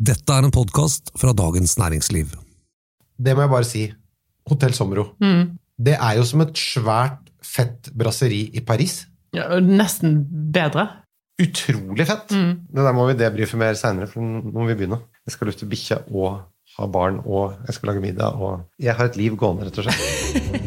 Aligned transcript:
Dette 0.00 0.32
er 0.32 0.46
en 0.46 0.52
podkast 0.54 1.10
fra 1.20 1.34
Dagens 1.36 1.74
Næringsliv. 1.76 2.30
Det 3.20 3.34
må 3.36 3.42
jeg 3.44 3.50
bare 3.52 3.66
si. 3.68 3.82
Hotell 4.48 4.72
Sommero. 4.72 5.10
Det 5.76 5.92
er 5.92 6.14
jo 6.16 6.22
som 6.24 6.40
et 6.40 6.56
svært, 6.56 7.18
fett 7.44 7.90
brasseri 7.92 8.46
i 8.56 8.62
Paris. 8.64 9.02
Ja, 9.36 9.58
nesten 9.60 10.22
bedre. 10.56 10.86
Utrolig 11.40 12.06
fett! 12.08 12.32
Det 12.32 12.86
der 12.86 12.96
må 12.96 13.04
vi 13.10 13.18
debrife 13.20 13.60
mer 13.60 13.76
seinere, 13.76 14.08
for 14.08 14.24
nå 14.24 14.40
må 14.56 14.64
vi 14.70 14.78
begynne. 14.80 15.02
Jeg 15.28 15.36
skal 15.36 15.50
lufte 15.50 15.68
bikkja 15.68 16.00
og 16.08 16.46
ha 16.78 16.88
barn, 16.88 17.20
og 17.26 17.60
jeg 17.68 17.76
skal 17.76 17.92
lage 17.92 18.04
middag, 18.06 18.40
og 18.40 18.64
Jeg 18.80 18.96
har 18.96 19.12
et 19.12 19.20
liv 19.20 19.36
gående, 19.36 19.68
rett 19.68 19.82
og 19.82 19.90
slett. 19.90 20.00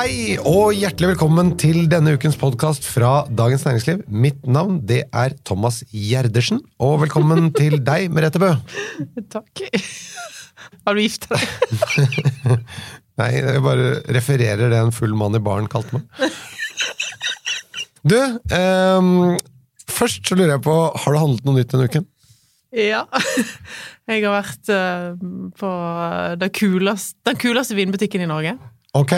Hei 0.00 0.38
og 0.48 0.70
hjertelig 0.72 1.10
velkommen 1.10 1.50
til 1.60 1.82
denne 1.92 2.14
ukens 2.16 2.38
podkast 2.40 2.86
fra 2.88 3.26
Dagens 3.36 3.66
Næringsliv. 3.66 3.98
Mitt 4.08 4.46
navn 4.48 4.78
det 4.88 5.02
er 5.12 5.34
Thomas 5.44 5.82
Gjerdersen, 5.92 6.62
og 6.80 7.02
velkommen 7.02 7.50
til 7.58 7.76
deg, 7.84 8.06
Merete 8.08 8.40
Bø. 8.40 8.48
Takk. 9.28 9.60
Har 10.88 10.96
du 10.96 11.02
gifta 11.02 11.36
deg? 11.36 12.14
Nei, 13.20 13.26
jeg 13.42 13.60
bare 13.66 13.90
refererer 14.16 14.72
det 14.72 14.78
en 14.78 14.94
full 14.96 15.12
mann 15.20 15.36
i 15.36 15.42
baren 15.50 15.68
kalte 15.68 15.98
meg. 15.98 16.32
Du, 18.00 18.16
um, 18.56 19.36
først 19.84 20.24
så 20.24 20.40
lurer 20.40 20.54
jeg 20.54 20.64
på, 20.64 20.78
har 21.04 21.18
du 21.18 21.20
handlet 21.26 21.44
noe 21.44 21.58
nytt 21.58 21.76
denne 21.76 21.90
uken? 21.92 22.08
Ja. 22.72 23.04
Jeg 24.08 24.24
har 24.24 24.32
vært 24.32 24.72
eh, 24.72 25.12
på 25.60 25.76
den 26.40 26.56
kuleste, 26.56 27.20
den 27.28 27.36
kuleste 27.44 27.76
vinbutikken 27.76 28.24
i 28.24 28.32
Norge. 28.32 28.56
Ok, 28.96 29.12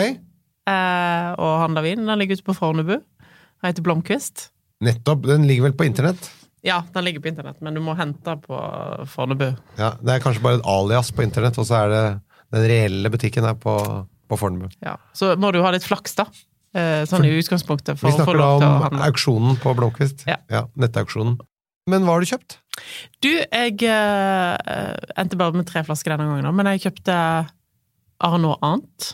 og 0.67 1.51
handla 1.63 1.81
vin. 1.83 2.05
Den 2.07 2.19
ligger 2.21 2.37
ute 2.39 2.45
på 2.47 2.55
Fornebu. 2.55 2.93
Den 2.99 3.67
heter 3.69 3.83
Blomkvist. 3.85 4.49
nettopp. 4.83 5.25
Den 5.27 5.45
ligger 5.47 5.63
vel 5.69 5.73
på 5.79 5.85
internett? 5.87 6.29
Ja, 6.63 6.81
den 6.93 7.03
ligger 7.05 7.19
på 7.23 7.27
internett, 7.27 7.59
men 7.61 7.73
du 7.75 7.81
må 7.83 7.93
hente 7.95 8.37
på 8.39 8.57
Fornebu. 9.11 9.49
Ja, 9.79 9.93
Det 10.01 10.13
er 10.13 10.19
kanskje 10.23 10.41
bare 10.43 10.59
et 10.61 10.65
alias 10.67 11.11
på 11.11 11.23
internett, 11.23 11.57
og 11.59 11.67
så 11.67 11.81
er 11.83 11.89
det 11.91 12.03
den 12.55 12.65
reelle 12.71 13.09
butikken 13.11 13.43
her 13.43 13.55
på, 13.59 13.75
på 14.31 14.37
Fornebu. 14.39 14.69
Ja. 14.83 14.97
Så 15.13 15.33
må 15.39 15.51
du 15.51 15.61
ha 15.63 15.71
litt 15.75 15.83
flaks, 15.87 16.15
da. 16.15 16.25
Eh, 16.73 17.03
sånn 17.05 17.25
i 17.27 17.33
utgangspunktet, 17.37 17.99
for 17.99 18.07
Vi 18.09 18.15
snakker 18.15 18.39
da 18.39 18.47
om 18.89 19.01
auksjonen 19.05 19.59
på 19.61 19.75
Blomkvist. 19.77 20.23
Ja. 20.27 20.63
Nettauksjonen. 20.79 21.35
Men 21.91 22.05
hva 22.07 22.15
har 22.15 22.23
du 22.23 22.29
kjøpt? 22.31 22.57
Du, 23.21 23.29
jeg 23.29 23.83
eh, 23.83 24.93
endte 25.19 25.37
bare 25.39 25.53
med 25.53 25.67
tre 25.67 25.83
flasker 25.83 26.15
denne 26.15 26.31
gangen, 26.31 26.55
men 26.55 26.71
jeg 26.71 26.85
kjøpte 26.87 27.17
Arnaud 28.23 28.57
Ant. 28.63 29.13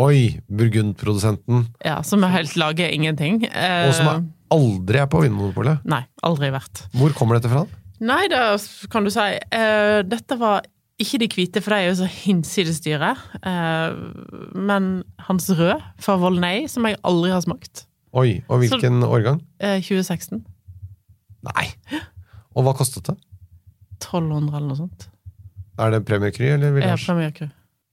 Oi, 0.00 0.40
burgundprodusenten. 0.48 1.66
Ja, 1.84 1.98
som 2.06 2.24
er 2.24 2.32
helt 2.32 2.54
lager 2.56 2.88
ingenting. 2.88 3.42
Eh, 3.44 3.88
Og 3.90 3.94
som 3.98 4.08
er 4.08 4.22
aldri 4.54 5.00
er 5.02 5.08
på 5.12 5.20
Vinmonopolet. 5.20 5.82
Nei, 5.88 6.02
aldri 6.24 6.48
vært. 6.54 6.86
Hvor 6.96 7.12
kommer 7.16 7.36
dette 7.36 7.50
fra? 7.52 7.66
Nei, 8.02 8.22
da 8.32 8.56
kan 8.90 9.04
du 9.06 9.10
si 9.14 9.20
eh, 9.22 10.00
Dette 10.08 10.38
var 10.40 10.64
ikke 11.02 11.18
de 11.22 11.28
hvite, 11.30 11.60
for 11.62 11.74
de 11.74 11.78
er 11.82 11.88
jo 11.90 11.98
så 12.00 12.08
hinsides 12.08 12.80
dyre. 12.84 13.12
Eh, 13.42 13.94
men 14.56 14.88
hans 15.28 15.48
rød 15.50 15.82
fra 16.02 16.16
Volnay, 16.20 16.64
som 16.72 16.88
jeg 16.88 16.96
aldri 17.04 17.32
har 17.34 17.44
smakt. 17.44 17.84
Oi, 18.16 18.40
og 18.48 18.60
hvilken 18.64 19.04
årgang? 19.06 19.42
Eh, 19.60 19.78
2016. 19.84 20.40
Nei. 21.48 21.66
Og 22.56 22.64
hva 22.66 22.74
kostet 22.76 23.08
det? 23.10 23.16
1200 24.02 24.56
eller 24.56 24.68
noe 24.72 24.80
sånt. 24.82 25.06
Er 25.80 25.92
det 25.94 26.02
Premier 26.08 26.32
Kry 26.34 26.50
eller 26.56 26.80
Ja? 26.80 26.96
Premier 27.00 27.32
Kry. 27.34 27.48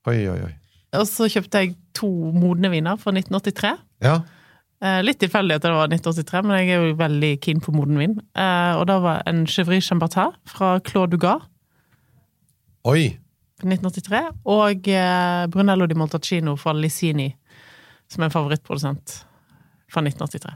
Oi, 0.09 0.17
oi, 0.31 0.39
oi. 0.47 0.55
Og 0.98 1.06
så 1.06 1.28
kjøpte 1.30 1.62
jeg 1.62 1.76
to 1.94 2.09
modne 2.34 2.72
viner 2.73 2.98
fra 2.98 3.14
1983. 3.14 3.76
Ja, 4.02 4.22
Eh, 4.80 5.02
litt 5.04 5.20
tilfeldig 5.20 5.58
at 5.58 5.66
det 5.66 5.72
var 5.76 5.90
1983, 5.92 6.42
men 6.48 6.62
jeg 6.62 6.72
er 6.72 6.86
jo 6.88 7.00
veldig 7.00 7.32
keen 7.44 7.59
på 7.64 7.73
moden 7.76 8.00
vin. 8.00 8.14
Eh, 8.32 8.78
og 8.80 8.86
da 8.88 9.00
var 9.04 9.26
en 9.28 9.42
Chevry 9.50 9.82
Chambertin 9.84 10.32
fra 10.48 10.78
Claude 10.88 11.17
Dugas 11.17 11.44
oi. 12.88 13.17
fra 13.60 13.67
1983, 13.67 14.22
og 14.48 14.88
eh, 14.88 15.48
Brunello 15.52 15.88
di 15.90 15.98
Montalcino 16.00 16.55
fra 16.60 16.72
Lisini, 16.78 17.28
som 18.08 18.23
er 18.23 18.30
en 18.30 18.38
favorittprodusent 18.38 19.17
fra 19.92 20.05
1983. 20.05 20.55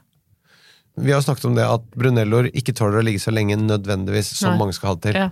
Vi 1.03 1.11
har 1.11 1.25
snakket 1.25 1.49
om 1.49 1.57
det 1.57 1.65
at 1.67 1.83
brunelloer 1.97 2.51
ikke 2.53 2.75
tåler 2.77 3.01
å 3.01 3.03
ligge 3.03 3.19
så 3.19 3.33
lenge 3.33 3.57
nødvendigvis 3.57 4.29
som 4.37 4.53
Nei. 4.53 4.59
mange 4.61 4.77
skal 4.77 4.93
ha 4.93 4.95
det 4.95 5.07
til. 5.09 5.19
Ja. 5.19 5.29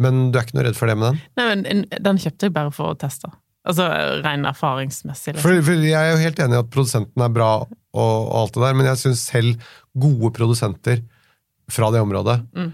Men 0.00 0.28
du 0.30 0.38
er 0.38 0.46
ikke 0.46 0.56
noe 0.56 0.68
redd 0.68 0.78
for 0.78 0.88
det 0.88 0.94
med 0.96 1.10
den? 1.10 1.22
Nei, 1.36 1.46
men 1.50 1.86
Den 1.90 2.20
kjøpte 2.22 2.46
jeg 2.46 2.54
bare 2.54 2.70
for 2.72 2.94
å 2.94 2.96
teste. 2.96 3.28
Altså 3.68 3.86
ren 4.24 4.46
erfaringsmessig. 4.48 5.34
Liksom. 5.36 5.42
For, 5.44 5.62
for 5.66 5.82
jeg 5.84 5.92
er 5.98 6.14
jo 6.14 6.20
helt 6.22 6.38
enig 6.40 6.56
i 6.56 6.62
at 6.62 6.70
produsenten 6.72 7.24
er 7.26 7.32
bra 7.34 7.50
og, 7.60 7.66
og 7.94 8.36
alt 8.44 8.54
det 8.56 8.62
der, 8.64 8.74
men 8.78 8.86
jeg 8.88 9.00
syns 9.02 9.24
selv 9.28 9.66
gode 10.00 10.30
produsenter 10.36 11.02
fra 11.70 11.90
det 11.94 12.00
området 12.04 12.40
Mm. 12.56 12.70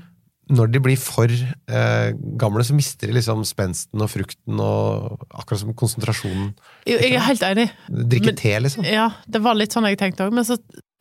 Når 0.47 0.69
de 0.70 0.78
blir 0.78 0.94
for 0.94 1.26
eh, 1.26 2.12
gamle, 2.38 2.62
så 2.62 2.70
mister 2.78 3.08
de 3.10 3.16
liksom 3.16 3.41
spensten 3.42 3.98
og 3.98 4.06
frukten 4.12 4.60
og 4.62 5.16
akkurat 5.34 5.58
som 5.58 5.72
konsentrasjonen. 5.74 6.52
Jo, 6.86 7.00
jeg 7.03 7.16
er 7.18 7.24
helt 7.26 7.42
enig. 7.42 7.64
Drikke 7.91 8.30
Men- 8.30 8.38
te, 8.38 8.53
liksom. 8.62 8.86
Ja, 8.86 9.08
det 9.26 9.41
var 9.42 9.58
litt 9.58 9.74
sånn 9.74 9.88
jeg 9.91 9.98
tenkte 9.98 10.22
òg. 10.28 10.30
Men 10.38 10.44
så, 10.47 10.54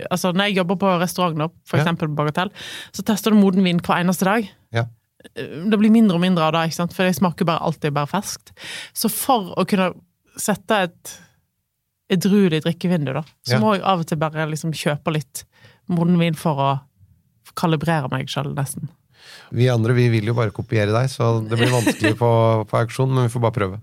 altså, 0.09 0.31
når 0.34 0.47
jeg 0.50 0.56
jobber 0.63 0.79
på 0.81 0.96
restaurant, 0.97 1.53
for 1.63 1.78
Ja. 1.78 1.84
eksempel 1.84 2.09
på 2.09 2.16
Bagatell, 2.23 2.50
så 2.91 3.06
tester 3.06 3.29
du 3.29 3.38
moden 3.38 3.62
vin 3.63 3.78
hver 3.85 4.02
eneste 4.02 4.25
dag. 4.25 4.50
Det 5.34 5.78
blir 5.80 5.91
mindre 5.94 6.16
og 6.19 6.22
mindre 6.22 6.44
av 6.47 6.53
det, 6.53 6.63
ikke 6.69 6.80
sant? 6.81 6.94
for 6.94 7.03
det 7.08 7.16
smaker 7.18 7.46
bare 7.50 7.63
alltid 7.66 7.94
bare 7.96 8.08
ferskt. 8.12 8.52
Så 8.94 9.09
for 9.12 9.53
å 9.58 9.66
kunne 9.68 9.94
sette 10.38 10.81
et 10.90 11.16
edruelig 12.13 12.62
drikkevindu, 12.66 13.13
da, 13.13 13.24
så 13.47 13.56
Ja. 13.56 13.59
må 13.59 13.74
jeg 13.75 13.81
av 13.84 14.00
og 14.03 14.06
til 14.08 14.18
bare 14.22 14.46
liksom 14.52 14.72
kjøpe 14.74 15.14
litt 15.14 15.44
moden 15.90 16.19
vin 16.19 16.34
for 16.38 16.56
å 16.62 16.69
kalibrere 17.56 18.09
meg 18.12 18.28
sjøl, 18.30 18.53
nesten. 18.53 18.90
Vi 19.52 19.68
andre 19.69 19.94
vi 19.94 20.09
vil 20.09 20.25
jo 20.30 20.34
bare 20.38 20.52
kopiere 20.53 20.91
deg, 20.94 21.09
så 21.09 21.40
det 21.47 21.58
blir 21.58 21.72
vanskelig 21.74 22.16
på, 22.18 22.30
på 22.69 22.78
auksjon, 22.84 23.09
men 23.14 23.25
vi 23.28 23.34
får 23.34 23.41
bare 23.41 23.58
prøve. 23.58 23.80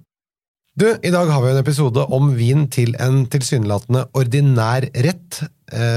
Du, 0.78 0.86
I 0.88 1.10
dag 1.12 1.28
har 1.28 1.42
vi 1.42 1.50
en 1.50 1.60
episode 1.60 2.04
om 2.16 2.30
vin 2.36 2.66
til 2.72 2.94
en 3.02 3.26
tilsynelatende 3.26 4.06
ordinær 4.16 4.86
rett, 5.04 5.42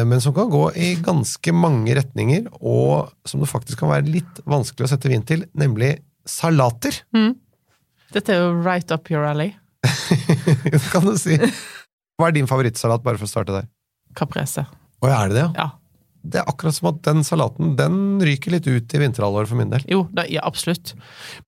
men 0.07 0.21
som 0.23 0.33
kan 0.35 0.47
gå 0.51 0.63
i 0.79 0.93
ganske 1.03 1.51
mange 1.55 1.95
retninger, 1.97 2.45
og 2.63 3.11
som 3.27 3.41
det 3.43 3.49
faktisk 3.51 3.81
kan 3.81 3.91
være 3.91 4.07
litt 4.07 4.41
vanskelig 4.47 4.87
å 4.87 4.91
sette 4.93 5.11
vin 5.11 5.25
til, 5.27 5.43
nemlig 5.57 5.97
salater. 6.25 7.01
Dette 8.15 8.33
er 8.33 8.43
jo 8.45 8.51
right 8.63 8.91
up 8.95 9.11
your 9.11 9.27
alley. 9.27 9.53
Det 10.65 10.79
kan 10.91 11.05
du 11.05 11.13
si. 11.19 11.35
Hva 12.15 12.29
er 12.29 12.37
din 12.37 12.47
favorittsalat, 12.49 13.03
bare 13.03 13.19
for 13.19 13.27
å 13.27 13.31
starte 13.31 13.53
der? 13.57 13.67
Caprese. 14.15 14.63
Å, 15.03 15.09
er 15.11 15.29
det 15.29 15.35
det, 15.35 15.43
ja? 15.43 15.51
Ja. 15.59 15.71
Det 16.25 16.39
er 16.41 16.47
akkurat 16.49 16.73
som 16.73 16.87
at 16.89 17.03
den 17.05 17.21
salaten 17.21 17.75
den 17.77 17.97
ryker 18.25 18.55
litt 18.55 18.65
ut 18.65 18.93
i 18.97 19.01
vinterhalvåret 19.01 19.51
for 19.51 19.59
min 19.59 19.69
del. 19.69 19.83
Jo, 19.91 20.07
det, 20.15 20.25
ja, 20.33 20.41
absolutt. 20.47 20.95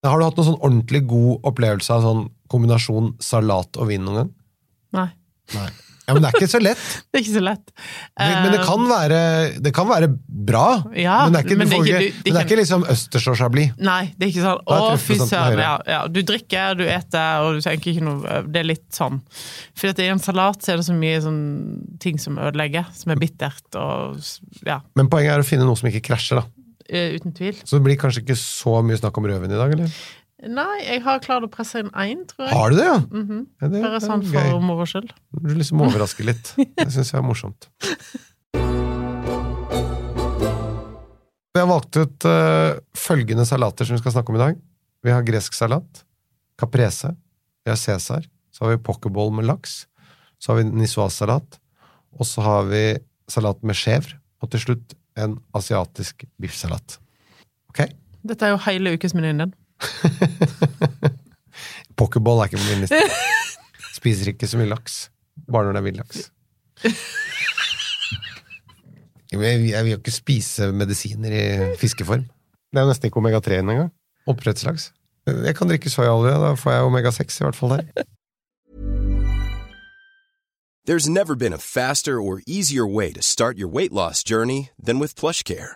Men 0.04 0.12
Har 0.12 0.20
du 0.20 0.26
hatt 0.28 0.38
noen 0.38 0.50
sånn 0.52 0.60
ordentlig 0.60 1.02
god 1.10 1.48
opplevelse 1.50 1.96
av 1.96 2.06
sånn 2.06 2.28
kombinasjon 2.54 3.16
salat 3.24 3.80
og 3.82 3.90
vin 3.90 4.06
noen 4.06 4.20
gang? 4.22 4.30
Nei, 4.98 5.08
Nei. 5.56 5.70
Ja, 6.08 6.14
Men 6.16 6.24
det 6.24 6.30
er 6.30 6.38
ikke 6.40 6.48
så 6.54 6.60
lett. 6.64 6.84
det 7.12 7.20
er 7.20 7.24
ikke 7.26 7.34
så 7.36 7.42
lett. 7.44 7.72
Men, 8.18 8.36
men 8.46 8.54
det, 8.56 8.60
kan 8.64 8.84
være, 8.88 9.18
det 9.66 9.74
kan 9.76 9.90
være 9.90 10.08
bra. 10.48 10.62
Ja, 10.96 11.18
men 11.26 11.34
det 11.36 11.42
er 11.42 11.48
ikke, 11.50 11.58
men 11.60 11.68
det 11.68 11.80
ikke- 11.82 11.98
du- 12.00 12.06
det 12.08 12.14
men 12.24 12.34
det 12.34 12.40
er 12.42 12.46
ikke 12.48 12.60
liksom 12.62 12.86
østers 12.94 13.26
og 13.28 13.36
chablis. 13.42 13.74
Nei, 13.84 14.14
det 14.16 14.28
er 14.28 14.32
ikke 14.32 14.46
sånn 14.46 14.62
Å, 14.78 14.98
fy 15.04 15.18
søren. 15.20 15.60
Ja, 15.66 15.74
ja, 15.92 16.00
du 16.08 16.22
drikker, 16.24 16.78
du 16.80 16.86
eter, 16.88 17.44
og 17.44 17.58
du 17.58 17.66
tenker 17.66 17.92
ikke 17.92 18.06
noe 18.08 18.38
Det 18.48 18.62
er 18.64 18.70
litt 18.72 18.88
sånn. 18.96 19.20
For 19.76 19.92
i 19.92 20.08
en 20.08 20.24
salat 20.24 20.64
så 20.64 20.74
er 20.74 20.80
det 20.80 20.88
så 20.88 20.96
mye 20.96 21.20
sånn 21.26 21.42
ting 22.00 22.18
som 22.24 22.40
ødelegger, 22.40 22.88
som 22.96 23.12
er 23.12 23.20
bittert 23.20 23.76
og 23.76 24.22
Ja, 24.66 24.80
Men 24.96 25.10
poenget 25.12 25.36
er 25.36 25.44
å 25.44 25.48
finne 25.48 25.68
noe 25.68 25.76
som 25.76 25.90
ikke 25.92 26.06
krasjer. 26.08 26.40
da. 26.40 26.46
eh, 26.90 27.18
uten 27.20 27.34
tvil. 27.36 27.54
Så 27.68 27.76
det 27.76 27.84
blir 27.84 27.98
kanskje 28.00 28.24
ikke 28.24 28.38
så 28.40 28.80
mye 28.82 28.96
snakk 28.96 29.18
om 29.20 29.26
rødvin 29.28 29.52
i 29.52 29.60
dag, 29.60 29.74
eller? 29.76 29.92
Nei, 30.38 30.84
jeg 30.86 31.02
har 31.02 31.18
klart 31.24 31.48
å 31.48 31.50
presse 31.50 31.80
inn 31.82 31.88
én, 31.98 32.20
tror 32.30 32.46
jeg. 32.46 32.54
Har 32.54 32.70
du 32.70 32.78
det, 32.78 32.86
ja? 32.86 32.98
Mhm. 33.02 33.40
ja 33.58 33.70
det, 33.74 33.82
Bare 33.82 34.02
sånn 34.04 34.22
for 34.22 34.60
moro 34.62 34.86
skyld. 34.86 35.10
Du 35.34 35.50
liksom 35.58 35.82
overrasker 35.82 36.28
litt. 36.30 36.52
Det 36.78 36.92
syns 36.94 37.10
jeg 37.10 37.18
er 37.18 37.26
morsomt. 37.26 37.66
Vi 41.58 41.64
har 41.64 41.70
valgt 41.72 41.98
ut 41.98 42.30
uh, 42.30 42.78
følgende 42.94 43.48
salater 43.50 43.90
som 43.90 43.98
vi 43.98 44.04
skal 44.04 44.14
snakke 44.14 44.30
om 44.30 44.38
i 44.38 44.44
dag. 44.44 44.62
Vi 45.02 45.10
har 45.16 45.26
gresk 45.26 45.58
salat, 45.58 46.04
caprese, 46.62 47.16
vi 47.66 47.74
har 47.74 47.82
cæsar, 47.82 48.30
så 48.54 48.66
har 48.66 48.76
vi 48.76 48.84
pokerball 48.86 49.34
med 49.34 49.50
laks, 49.50 49.88
så 50.38 50.54
har 50.54 50.62
vi 50.62 50.70
niçoise-salat, 50.70 51.58
og 52.14 52.30
så 52.30 52.46
har 52.46 52.70
vi 52.70 52.84
salat 53.26 53.66
med 53.66 53.78
chèvre, 53.78 54.20
og 54.38 54.54
til 54.54 54.68
slutt 54.68 54.94
en 55.18 55.40
asiatisk 55.58 56.28
biffsalat. 56.38 57.00
Ok? 57.74 57.88
Dette 58.22 58.46
er 58.46 58.54
jo 58.54 58.66
hele 58.70 58.94
ukesmenyen 58.94 59.42
din. 59.48 59.58
Pokerball 62.00 62.44
er 62.44 62.50
ikke 62.50 62.62
på 62.62 62.70
min 62.70 62.84
liste. 62.86 63.00
Spiser 63.98 64.34
ikke 64.34 64.50
så 64.50 64.60
mye 64.60 64.70
laks. 64.70 65.08
Bare 65.50 65.68
når 65.68 65.78
det 65.78 65.82
er 65.82 65.88
villaks. 65.88 66.26
Jeg 69.32 69.40
vil 69.40 69.70
jeg 69.70 69.84
vil 69.84 69.92
jo 69.92 69.98
ikke 69.98 70.16
spise 70.16 70.72
medisiner 70.72 71.34
i 71.34 71.76
fiskeform. 71.80 72.28
Det 72.72 72.80
er 72.80 72.86
jo 72.86 72.92
nesten 72.92 73.10
ikke 73.10 73.22
omega-3 73.22 73.60
engang. 73.60 73.90
Oppdrettslaks. 74.28 74.92
Jeg 75.28 75.56
kan 75.56 75.68
drikke 75.68 75.90
soyaolje, 75.92 76.38
da 76.40 76.54
får 76.56 76.72
jeg 76.72 76.88
omega-6 76.88 77.42
i 77.42 77.44
hvert 77.44 77.56
fall 77.56 77.74
der. 77.76 78.06
There's 80.88 81.10
never 81.10 81.36
been 81.36 81.52
a 81.52 81.58
faster 81.58 82.22
or 82.22 82.42
easier 82.48 82.88
way 82.88 83.12
to 83.12 83.22
start 83.22 83.58
your 83.58 83.68
weight 83.68 83.92
loss 83.92 84.24
journey 84.24 84.70
than 84.82 85.00
with 85.00 85.16
PlushCare. 85.16 85.76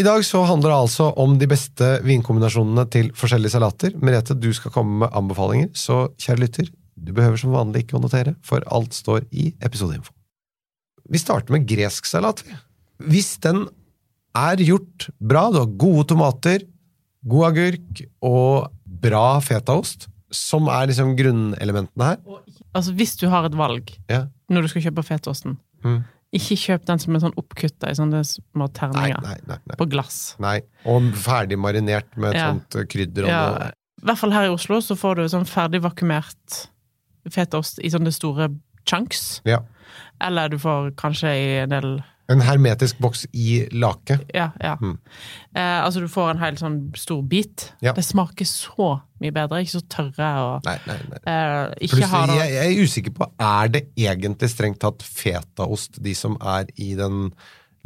I 0.00 0.04
dag 0.06 0.22
så 0.24 0.40
handler 0.48 0.70
det 0.72 0.78
altså 0.86 1.08
om 1.20 1.34
de 1.40 1.48
beste 1.50 1.86
vinkombinasjonene 2.06 2.86
til 2.92 3.10
forskjellige 3.18 3.52
salater. 3.56 3.92
Merete, 4.00 4.36
du 4.38 4.48
skal 4.56 4.72
komme 4.72 5.02
med 5.02 5.16
anbefalinger, 5.18 5.68
så 5.76 6.06
kjære 6.20 6.40
lytter, 6.44 6.70
du 6.96 7.12
behøver 7.16 7.40
som 7.40 7.52
vanlig 7.52 7.84
ikke 7.84 7.98
å 7.98 8.02
notere, 8.04 8.32
for 8.46 8.64
alt 8.72 8.96
står 8.96 9.26
i 9.32 9.50
episodeinfo. 9.64 10.14
Vi 11.10 11.20
starter 11.20 11.52
med 11.52 11.66
gresk 11.68 12.06
salat. 12.08 12.40
Hvis 13.10 13.34
den 13.44 13.64
er 14.38 14.62
gjort 14.62 15.08
bra, 15.18 15.48
du 15.50 15.58
har 15.58 15.72
gode 15.80 16.06
tomater, 16.12 16.64
god 17.26 17.48
agurk 17.50 18.04
og 18.24 18.70
bra 19.04 19.26
fetaost, 19.44 20.06
som 20.30 20.70
er 20.70 20.86
liksom 20.92 21.16
grunnelementene 21.18 22.12
her 22.12 22.20
Altså, 22.70 22.92
hvis 22.94 23.16
du 23.18 23.24
har 23.32 23.48
et 23.48 23.56
valg 23.58 23.88
ja. 24.06 24.28
når 24.46 24.62
du 24.62 24.68
skal 24.70 24.84
kjøpe 24.88 25.02
fetaosten 25.08 25.58
Mm. 25.80 26.02
Ikke 26.32 26.56
kjøp 26.56 26.84
den 26.86 26.98
som 27.02 27.14
er 27.16 27.22
sånn 27.24 27.34
oppkutta 27.40 27.90
i 27.90 27.96
sånne 27.98 28.20
små 28.24 28.68
terninger 28.72 29.18
nei, 29.24 29.36
nei, 29.48 29.56
nei. 29.66 29.76
på 29.80 29.86
glass. 29.90 30.36
nei. 30.38 30.60
Og 30.86 31.10
ferdig 31.18 31.58
marinert 31.58 32.16
med 32.16 32.30
et 32.34 32.36
Ja. 32.40 32.52
sånt 32.52 32.76
eh, 32.78 32.86
krydder 32.86 33.24
og 33.24 33.28
Ja, 33.32 33.40
noe. 33.50 33.72
I 34.00 34.06
hvert 34.06 34.18
fall 34.18 34.32
her 34.32 34.44
i 34.46 34.52
Oslo 34.54 34.78
så 34.80 34.94
får 34.96 35.16
du 35.16 35.24
sånn 35.28 35.44
ferdig 35.44 35.82
vakumert 35.82 36.68
fetaost 37.28 37.80
i 37.84 37.90
sånne 37.92 38.12
store 38.14 38.48
chunks. 38.88 39.40
Ja. 39.44 39.58
Eller 40.20 40.48
du 40.48 40.56
får 40.58 40.92
kanskje 40.96 41.32
i 41.34 41.58
en 41.64 41.68
del 41.74 41.90
En 42.30 42.40
hermetisk 42.46 42.98
boks 43.02 43.24
i 43.34 43.64
lake. 43.74 44.20
Ja, 44.36 44.50
ja. 44.62 44.76
Mm. 44.80 44.96
Eh, 45.56 45.78
altså 45.84 46.02
du 46.04 46.06
får 46.12 46.28
en 46.36 46.42
hel 46.44 46.58
sånn 46.60 46.76
stor 46.98 47.22
bit. 47.26 47.64
Ja. 47.82 47.92
Det 47.96 48.04
smaker 48.06 48.46
så 48.46 48.90
mye 49.20 49.34
bedre. 49.34 49.62
Ikke 49.64 49.76
så 49.80 49.82
tørre 49.90 50.28
og 50.44 50.68
Nei, 50.68 50.76
nei, 50.86 50.96
nei. 51.10 51.20
eh, 51.26 51.62
Ikke 51.88 51.98
Plutselig, 51.98 52.36
jeg, 52.38 52.52
jeg 52.54 52.74
er 52.76 52.84
usikker 52.86 53.16
på, 53.18 53.30
er 53.50 53.72
det 53.74 53.82
egentlig 53.98 54.50
strengt 54.52 54.78
tatt 54.84 55.02
fetaost, 55.06 55.98
de 56.04 56.14
som 56.14 56.38
er 56.40 56.70
i 56.80 56.92
den 56.98 57.32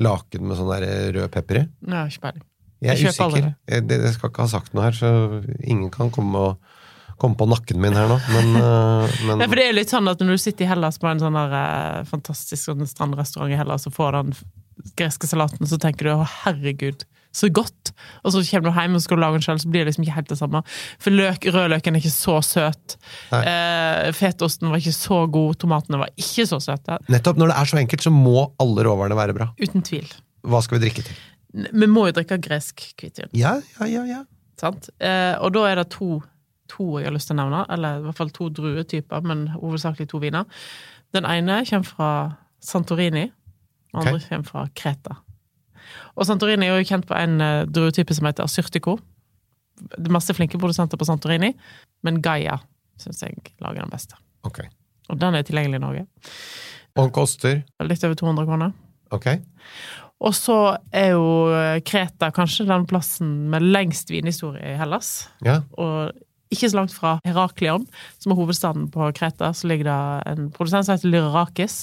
laken 0.02 0.44
med 0.50 0.58
sånn 0.58 0.72
der 0.74 0.86
rød 1.16 1.30
pepper 1.34 1.62
i? 1.62 1.66
Nei, 1.88 2.04
ikke 2.10 2.26
peiling. 2.28 2.46
Jeg 2.84 2.98
er 3.00 3.12
usikker. 3.14 3.50
Jeg, 3.70 3.84
det, 3.88 4.00
jeg 4.04 4.16
skal 4.18 4.32
ikke 4.34 4.44
ha 4.44 4.50
sagt 4.52 4.74
noe 4.76 4.84
her, 4.90 4.96
så 4.98 5.10
ingen 5.64 5.88
kan 5.94 6.10
komme, 6.12 6.36
og, 6.50 6.82
komme 7.24 7.38
på 7.40 7.48
nakken 7.50 7.80
min 7.82 7.96
her 7.96 8.10
nå, 8.10 8.18
men, 8.34 8.52
øh, 8.60 9.16
men 9.28 9.42
Ja, 9.42 9.48
for 9.48 9.58
det 9.58 9.64
er 9.64 9.72
jo 9.72 9.78
litt 9.80 9.94
sånn 9.94 10.12
at 10.12 10.22
når 10.22 10.36
du 10.36 10.44
sitter 10.44 10.66
i 10.66 10.70
Hellas 10.70 11.00
på 11.02 11.10
en 11.10 11.22
sånn 11.22 11.40
der, 11.40 11.56
eh, 11.60 12.04
fantastisk 12.10 12.68
sånn 12.68 12.86
strandrestaurant 12.88 13.54
i 13.54 13.58
Hellas 13.58 13.88
og 13.90 13.96
får 13.96 14.20
den 14.20 14.36
greske 14.98 15.30
salaten, 15.30 15.66
så 15.70 15.78
tenker 15.80 16.06
du 16.06 16.14
å 16.14 16.28
herregud, 16.44 17.04
så 17.34 17.48
godt! 17.50 17.90
Og 18.22 18.30
så 18.34 18.42
kommer 18.46 18.70
du 18.70 18.78
hjem 18.78 18.96
og 18.98 19.02
skal 19.02 19.18
lage 19.18 19.38
den 19.40 19.44
selv, 19.46 19.62
så 19.62 19.70
blir 19.70 19.82
det 19.82 19.90
liksom 19.90 20.04
ikke 20.06 20.16
helt 20.20 20.30
det 20.30 20.38
samme. 20.38 20.60
For 21.02 21.14
løk, 21.14 21.48
rødløken 21.50 21.96
er 21.96 22.02
ikke 22.02 22.14
så 22.14 22.36
søt. 22.46 22.94
Eh, 23.34 24.10
fetosten 24.14 24.70
var 24.70 24.78
ikke 24.78 24.94
så 24.94 25.24
god. 25.34 25.58
Tomatene 25.62 25.98
var 26.04 26.12
ikke 26.14 26.46
så 26.46 26.60
søte. 26.62 27.00
Nettopp 27.10 27.40
når 27.42 27.50
det 27.50 27.56
er 27.58 27.70
så 27.72 27.80
enkelt, 27.82 28.06
så 28.06 28.12
må 28.14 28.44
alle 28.62 28.86
råvarene 28.86 29.18
være 29.18 29.34
bra. 29.34 29.48
Uten 29.58 29.82
tvil. 29.86 30.06
Hva 30.46 30.62
skal 30.62 30.78
vi 30.78 30.84
drikke 30.86 31.06
til? 31.08 31.18
Vi 31.54 31.90
må 31.90 32.06
jo 32.10 32.14
drikke 32.20 32.38
gresk 32.42 32.86
hvitvin. 33.02 33.32
Ja, 33.34 33.56
ja, 33.80 33.90
ja, 33.90 34.06
ja. 34.10 34.22
Sant? 34.60 34.88
Eh, 35.02 35.34
og 35.42 35.54
da 35.56 35.66
er 35.72 35.82
det 35.82 35.88
to, 35.94 36.20
to 36.74 36.86
jeg 36.98 37.08
har 37.08 37.14
lyst 37.14 37.30
til 37.30 37.38
å 37.38 37.42
nevne, 37.42 37.62
eller 37.72 38.00
i 38.00 38.04
hvert 38.06 38.20
fall 38.20 38.32
to 38.34 38.50
druetyper, 38.54 39.24
men 39.26 39.46
hovedsakelig 39.54 40.10
to 40.10 40.20
viner. 40.22 40.44
Den 41.14 41.28
ene 41.30 41.62
kommer 41.68 41.88
fra 41.88 42.10
Santorini, 42.64 43.28
den 43.30 44.00
andre 44.02 44.18
okay. 44.18 44.28
kommer 44.28 44.50
fra 44.50 44.66
Kreta. 44.76 45.18
Og 46.14 46.26
Santorini 46.26 46.68
er 46.68 46.78
jo 46.78 46.88
kjent 46.88 47.06
på 47.08 47.16
en 47.18 47.40
uh, 47.42 47.64
druetype 47.68 48.14
som 48.16 48.28
heter 48.28 48.46
Asyrtico. 48.46 48.96
Det 49.84 50.06
er 50.06 50.14
masse 50.14 50.34
flinke 50.36 50.58
produsenter 50.60 50.98
på 50.98 51.06
Santorini, 51.08 51.52
men 52.06 52.22
Gaia 52.24 52.60
syns 53.00 53.22
jeg 53.24 53.36
lager 53.62 53.82
den 53.82 53.92
beste. 53.92 54.18
Okay. 54.46 54.70
Og 55.10 55.18
den 55.20 55.36
er 55.36 55.44
tilgjengelig 55.46 55.80
i 55.80 55.84
Norge. 55.84 56.06
Og 56.94 57.02
den 57.02 57.14
koster? 57.14 57.60
Litt 57.82 58.06
over 58.06 58.18
200 58.18 58.48
kroner. 58.48 58.74
Ok. 59.14 59.28
Og 60.24 60.34
så 60.36 60.58
er 60.94 61.10
jo 61.12 61.24
eh, 61.52 61.80
Kreta 61.84 62.30
kanskje 62.34 62.66
den 62.68 62.86
plassen 62.88 63.32
med 63.52 63.66
lengst 63.66 64.12
vinhistorie 64.14 64.74
i 64.74 64.78
Hellas. 64.78 65.28
Ja. 65.44 65.60
og 65.76 66.14
ikke 66.54 66.70
så 66.72 66.78
langt 66.78 66.94
fra 66.94 67.16
Heraklion, 67.26 67.84
som 68.22 68.32
er 68.32 68.38
hovedstaden 68.38 68.88
på 68.94 69.10
Kreta, 69.16 69.52
så 69.56 69.68
ligger 69.70 69.90
det 69.90 69.98
en 70.32 70.48
produsent 70.54 70.86
som 70.86 70.96
heter 70.96 71.12
Lyrakis. 71.12 71.78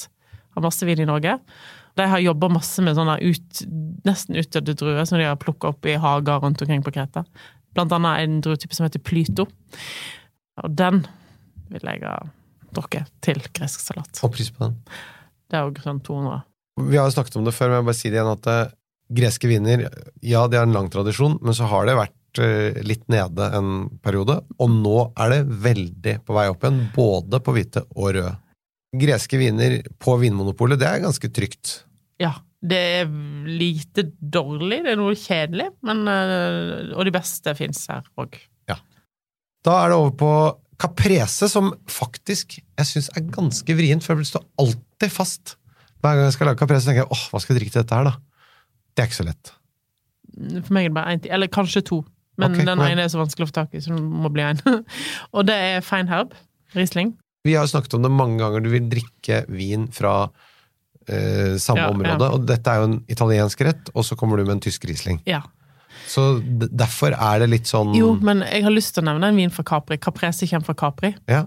Har 0.56 0.65
masse 0.65 0.88
vin 0.88 1.00
i 1.00 1.07
Norge. 1.07 1.38
De 2.00 2.07
har 2.07 2.23
jobba 2.23 2.50
masse 2.51 2.83
med 2.83 2.95
sånne 2.95 3.18
ut, 3.21 3.63
nesten 4.07 4.39
utdødde 4.39 4.75
druer 4.79 5.07
som 5.07 5.19
de 5.19 5.27
har 5.27 5.39
plukka 5.39 5.71
opp 5.73 5.88
i 5.88 5.97
hager 6.00 6.44
rundt 6.44 6.63
omkring 6.63 6.83
på 6.85 6.94
Kreta. 6.95 7.25
Blant 7.75 7.94
annet 7.95 8.25
en 8.25 8.39
druetype 8.44 8.75
som 8.75 8.88
heter 8.88 9.03
Plyto. 9.03 9.47
Og 10.62 10.75
den 10.75 11.03
vil 11.71 11.88
jeg 11.88 12.03
ha 12.03 12.18
drukket 12.75 13.12
til 13.23 13.39
gresk 13.56 13.83
salat. 13.83 14.12
Og 14.23 14.33
pris 14.35 14.51
på 14.51 14.65
den. 14.65 14.77
Det 15.51 15.59
er 15.59 15.68
jo 15.68 15.83
sånn 15.83 16.00
200. 16.03 16.44
Vi 16.88 17.00
har 17.00 17.09
jo 17.09 17.15
snakket 17.15 17.38
om 17.39 17.47
det 17.47 17.56
før, 17.56 17.71
men 17.71 17.81
jeg 17.81 17.89
bare 17.89 18.00
si 18.00 18.12
det 18.12 18.19
igjen 18.19 18.31
at 18.31 18.50
eh, 18.51 18.73
greske 19.12 19.51
viner, 19.51 19.85
ja, 20.23 20.45
de 20.47 20.59
har 20.59 20.68
en 20.68 20.75
lang 20.75 20.88
tradisjon, 20.91 21.38
men 21.44 21.56
så 21.57 21.68
har 21.71 21.88
det 21.88 21.97
vært 22.00 22.15
litt 22.88 23.04
nede 23.12 23.48
en 23.57 23.89
periode, 24.04 24.38
og 24.62 24.69
nå 24.72 24.95
er 25.19 25.33
det 25.33 25.42
veldig 25.66 26.13
på 26.28 26.38
vei 26.38 26.45
opp 26.51 26.63
igjen, 26.63 26.86
både 26.95 27.42
på 27.44 27.56
hvite 27.57 27.83
og 27.95 28.13
røde. 28.16 28.36
Greske 29.01 29.39
viner 29.39 29.80
på 30.04 30.16
Vinmonopolet, 30.19 30.80
det 30.80 30.88
er 30.88 31.04
ganske 31.04 31.31
trygt. 31.33 31.81
Ja. 32.22 32.36
Det 32.62 32.78
er 32.78 33.07
lite 33.50 34.04
dårlig, 34.22 34.83
det 34.86 34.92
er 34.92 35.00
noe 35.00 35.16
kjedelig, 35.18 35.72
men 35.81 36.04
øh, 36.06 36.92
Og 36.94 37.07
de 37.07 37.13
beste 37.16 37.56
fins 37.57 37.88
her 37.89 38.06
òg. 38.22 38.38
Da 39.66 39.78
er 39.83 39.92
det 39.92 39.98
over 39.98 40.13
på 40.18 40.31
Caprese, 40.81 41.50
som 41.50 41.69
faktisk 41.89 42.57
jeg 42.57 42.89
syns 42.89 43.12
er 43.13 43.28
ganske 43.30 43.75
vrient, 43.78 44.06
for 44.06 44.18
det 44.18 44.30
står 44.30 44.45
alltid 44.62 45.13
fast. 45.13 45.56
Hver 46.01 46.18
gang 46.18 46.25
jeg 46.25 46.38
skal 46.38 46.50
lage 46.50 46.62
Caprese, 46.63 46.89
tenker 46.89 47.04
jeg 47.04 47.13
åh, 47.13 47.25
hva 47.30 47.42
skal 47.42 47.54
jeg 47.54 47.62
drikke 47.62 47.75
til 47.75 47.83
dette 47.83 48.00
her, 48.00 48.10
da? 48.10 48.16
Det 48.92 49.04
er 49.04 49.12
ikke 49.12 49.19
så 49.19 49.28
lett. 49.28 49.51
For 50.66 50.74
meg 50.74 50.88
er 50.88 50.89
det 50.89 50.98
bare 50.98 51.13
én 51.13 51.22
ting. 51.22 51.33
Eller 51.36 51.51
kanskje 51.54 51.83
to. 51.86 52.01
Men 52.39 52.54
okay, 52.56 52.66
den 52.66 52.80
ene 52.86 53.04
er 53.04 53.12
så 53.12 53.19
vanskelig 53.19 53.48
å 53.48 53.51
få 53.51 53.57
tak 53.60 53.74
i, 53.75 53.81
så 53.83 53.92
det 53.95 54.01
må 54.01 54.30
bli 54.33 54.45
en. 54.48 54.62
og 55.36 55.45
det 55.50 55.57
er 55.75 55.83
Feinherb. 55.85 56.35
Riesling. 56.76 57.16
Vi 57.44 57.56
har 57.57 57.66
jo 57.66 57.71
snakket 57.73 57.97
om 57.97 58.06
det 58.06 58.11
mange 58.14 58.38
ganger, 58.40 58.64
du 58.64 58.69
vil 58.71 58.85
drikke 58.88 59.42
vin 59.52 59.90
fra 59.92 60.30
eh, 61.09 61.57
samme 61.59 61.81
Ja, 61.83 61.90
område, 61.92 62.28
ja. 62.28 62.35
og 62.35 62.45
dette 62.47 62.71
er 62.71 62.80
jo 62.83 62.90
en 62.92 63.00
italiensk 63.11 63.64
rett, 63.68 63.90
og 63.95 64.06
så 64.07 64.16
kommer 64.16 64.40
du 64.40 64.45
med 64.45 64.59
en 64.59 64.64
tysk 64.64 64.85
Riesling. 64.88 65.19
Ja. 65.28 65.42
Så 66.07 66.40
derfor 66.71 67.14
er 67.14 67.44
det 67.44 67.50
litt 67.52 67.68
sånn 67.69 67.92
Jo, 67.95 68.14
men 68.23 68.42
jeg 68.47 68.64
har 68.66 68.73
lyst 68.73 68.95
til 68.95 69.04
å 69.04 69.09
nevne 69.11 69.30
en 69.31 69.38
vin 69.38 69.52
fra 69.54 69.64
Capri. 69.68 69.97
Caprese 70.02 70.47
kommer 70.50 70.71
fra 70.71 70.78
Capri. 70.85 71.11
ja. 71.30 71.45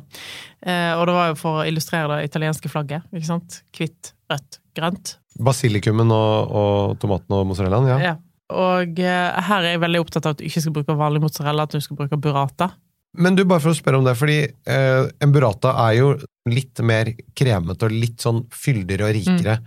Eh, 0.64 0.93
og 0.97 1.07
det 1.09 1.14
var 1.17 1.26
jo 1.33 1.35
for 1.37 1.61
å 1.61 1.64
illustrere 1.69 2.21
det 2.21 2.31
italienske 2.31 2.71
flagget. 2.73 3.05
ikke 3.12 3.29
sant? 3.29 3.59
Hvitt, 3.76 4.14
rødt, 4.33 4.61
grønt. 4.76 5.17
Basilikumen 5.45 6.12
og, 6.14 6.55
og 6.57 6.95
tomaten 7.03 7.35
og 7.37 7.43
mozzarellaen, 7.50 7.88
ja. 7.91 7.99
Ja. 8.00 8.14
Og 8.53 9.01
eh, 9.01 9.45
her 9.49 9.63
er 9.63 9.75
jeg 9.75 9.83
veldig 9.85 10.03
opptatt 10.05 10.27
av 10.29 10.35
at 10.35 10.41
du 10.43 10.49
ikke 10.49 10.63
skal 10.65 10.75
bruke 10.77 10.99
vanlig 10.99 11.23
mozzarella, 11.25 11.65
at 11.65 11.77
du 11.77 11.81
skal 11.81 11.97
bruke 11.97 12.19
burrata. 12.21 12.75
Men 13.15 13.39
du, 13.39 13.45
bare 13.47 13.63
for 13.63 13.71
å 13.71 13.79
spørre 13.79 14.01
om 14.01 14.07
det, 14.07 14.17
fordi 14.19 14.41
eh, 14.43 15.07
en 15.23 15.33
burrata 15.33 15.73
er 15.87 15.97
jo 16.01 16.11
litt 16.51 16.83
mer 16.85 17.13
kremete 17.39 17.87
og 17.89 17.95
litt 17.95 18.25
sånn 18.25 18.43
fyldigere 18.53 19.09
og 19.09 19.17
rikere. 19.17 19.59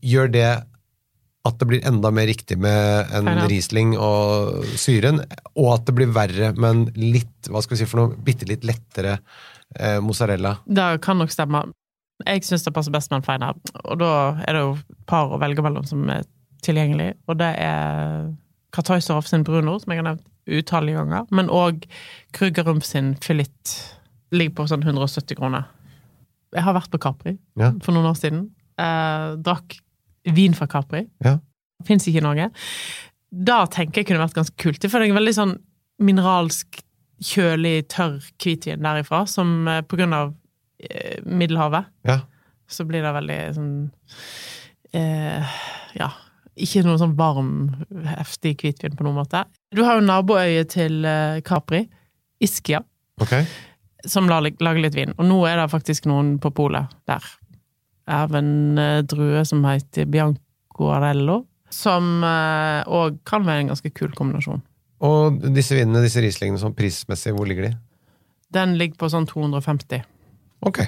Gjør 0.00 0.32
det 0.32 0.48
at 1.48 1.56
det 1.60 1.68
blir 1.68 1.84
enda 1.88 2.10
mer 2.12 2.28
riktig 2.28 2.58
med 2.60 3.12
en. 3.16 3.28
Riesling 3.48 3.94
og 3.96 4.64
syren, 4.80 5.22
og 5.54 5.70
at 5.76 5.86
det 5.88 5.94
blir 5.96 6.10
verre 6.12 6.50
med 6.56 6.70
en 6.70 7.12
litt, 7.14 7.48
hva 7.48 7.62
skal 7.64 7.76
vi 7.76 7.82
si 7.82 7.88
for 7.88 8.02
noe, 8.02 8.18
bitte 8.24 8.48
litt 8.48 8.66
lettere 8.68 9.18
eh, 9.76 10.00
mozzarella? 10.04 10.58
Det 10.66 10.90
kan 11.04 11.20
nok 11.20 11.32
stemme. 11.32 11.64
Jeg 12.26 12.44
syns 12.44 12.66
det 12.66 12.74
passer 12.76 12.92
best 12.92 13.12
med 13.12 13.22
en 13.22 13.28
Feinab, 13.28 13.62
og 13.86 14.02
da 14.02 14.12
er 14.44 14.56
det 14.56 14.64
jo 14.66 14.74
par 15.08 15.32
å 15.32 15.40
velge 15.40 15.64
mellom 15.64 15.86
som 15.88 16.04
er 16.12 16.26
tilgjengelig, 16.64 17.14
og 17.28 17.38
det 17.40 17.50
er 17.58 18.28
Kartøyserov 18.72 19.26
sin 19.26 19.42
Bruno, 19.44 19.78
som 19.82 19.90
jeg 19.92 19.98
har 20.02 20.06
nevnt 20.14 20.26
utallige 20.50 20.96
ganger, 20.98 21.26
men 21.34 21.48
òg 21.52 21.84
Krügerump 22.36 22.82
sin 22.86 23.14
filitt 23.22 23.76
Ligger 24.32 24.54
på 24.54 24.64
sånn 24.70 24.84
170 24.86 25.34
kroner. 25.34 25.64
Jeg 26.54 26.62
har 26.62 26.74
vært 26.76 26.90
på 26.92 27.00
Capri 27.02 27.32
Ja. 27.58 27.72
for 27.82 27.90
noen 27.92 28.06
år 28.06 28.14
siden. 28.14 28.44
Eh, 28.78 29.34
drakk 29.42 29.74
vin 30.24 30.54
fra 30.54 30.68
Capri. 30.70 31.08
Ja. 31.24 31.38
Fins 31.84 32.06
ikke 32.06 32.18
i 32.18 32.22
Norge. 32.22 32.50
Da 33.32 33.64
tenker 33.66 34.00
jeg 34.04 34.06
kunne 34.06 34.22
vært 34.22 34.34
ganske 34.38 34.54
kult. 34.56 34.78
Føler 34.86 35.06
jeg 35.08 35.16
er 35.16 35.18
veldig 35.18 35.34
sånn 35.34 35.56
mineralsk, 36.00 36.78
kjølig, 37.20 37.88
tørr 37.88 38.20
hvitvin 38.38 38.80
derifra, 38.86 39.24
som 39.28 39.66
eh, 39.66 39.80
på 39.82 39.98
grunn 39.98 40.14
av 40.14 40.34
eh, 40.78 41.18
Middelhavet 41.26 41.86
Ja. 42.06 42.20
så 42.68 42.86
blir 42.86 43.02
det 43.02 43.12
veldig 43.18 43.40
sånn 43.58 43.90
eh, 44.94 45.42
Ja. 45.98 46.10
Ikke 46.64 46.82
noe 46.86 46.98
sånn 47.00 47.16
varm, 47.18 47.50
heftig 48.06 48.56
hvitvin 48.62 48.96
på 48.98 49.06
noen 49.06 49.18
måte. 49.20 49.44
Du 49.74 49.82
har 49.86 49.98
jo 49.98 50.06
naboøyet 50.06 50.70
til 50.76 51.04
eh, 51.08 51.40
Capri, 51.46 51.84
Ischia, 52.42 52.82
Ok? 53.20 53.34
som 54.08 54.28
lager 54.30 54.80
litt 54.80 54.96
vin. 54.96 55.12
Og 55.18 55.26
nå 55.28 55.42
er 55.48 55.58
det 55.60 55.68
faktisk 55.72 56.06
noen 56.08 56.38
på 56.40 56.52
polet 56.56 56.88
der. 57.10 57.24
Even 58.10 58.48
en 58.78 58.80
eh, 58.80 59.02
drue 59.04 59.42
som 59.48 59.64
heter 59.68 60.08
Bianco 60.10 60.88
Arello, 60.94 61.42
som 61.70 62.24
òg 62.26 63.20
kan 63.28 63.44
være 63.46 63.62
en 63.62 63.68
ganske 63.70 63.92
kul 63.94 64.10
kombinasjon. 64.18 64.58
Og 65.06 65.36
disse 65.54 65.76
vinene, 65.76 66.02
disse 66.02 66.20
rislingene, 66.20 66.58
sånn 66.60 66.74
prismessig, 66.76 67.30
hvor 67.36 67.46
ligger 67.46 67.68
de? 67.68 67.74
Den 68.52 68.74
ligger 68.80 68.98
på 69.04 69.08
sånn 69.12 69.28
250. 69.30 70.02
Ok. 70.66 70.80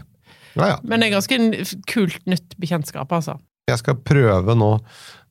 Ja, 0.57 0.67
ja. 0.75 0.79
Men 0.83 1.01
det 1.01 1.09
er 1.09 1.15
ganske 1.15 1.39
kult 1.89 2.27
nytt 2.29 2.57
bekjentskap, 2.61 3.13
altså. 3.15 3.39
Jeg 3.71 3.79
skal 3.79 4.01
prøve 4.05 4.57
nå 4.59 4.73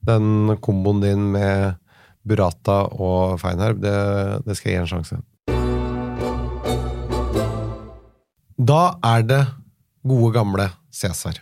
den 0.07 0.55
komboen 0.63 1.01
din 1.03 1.27
med 1.33 1.77
burrata 2.27 2.83
og 2.91 3.39
feinherb. 3.41 3.81
Det, 3.81 3.95
det 4.45 4.57
skal 4.57 4.71
jeg 4.71 4.77
gi 4.77 4.81
en 4.83 4.91
sjanse. 4.91 5.19
Da 8.61 8.81
er 9.07 9.25
det 9.25 9.41
gode, 10.05 10.33
gamle 10.35 10.69
Cæsar. 10.93 11.39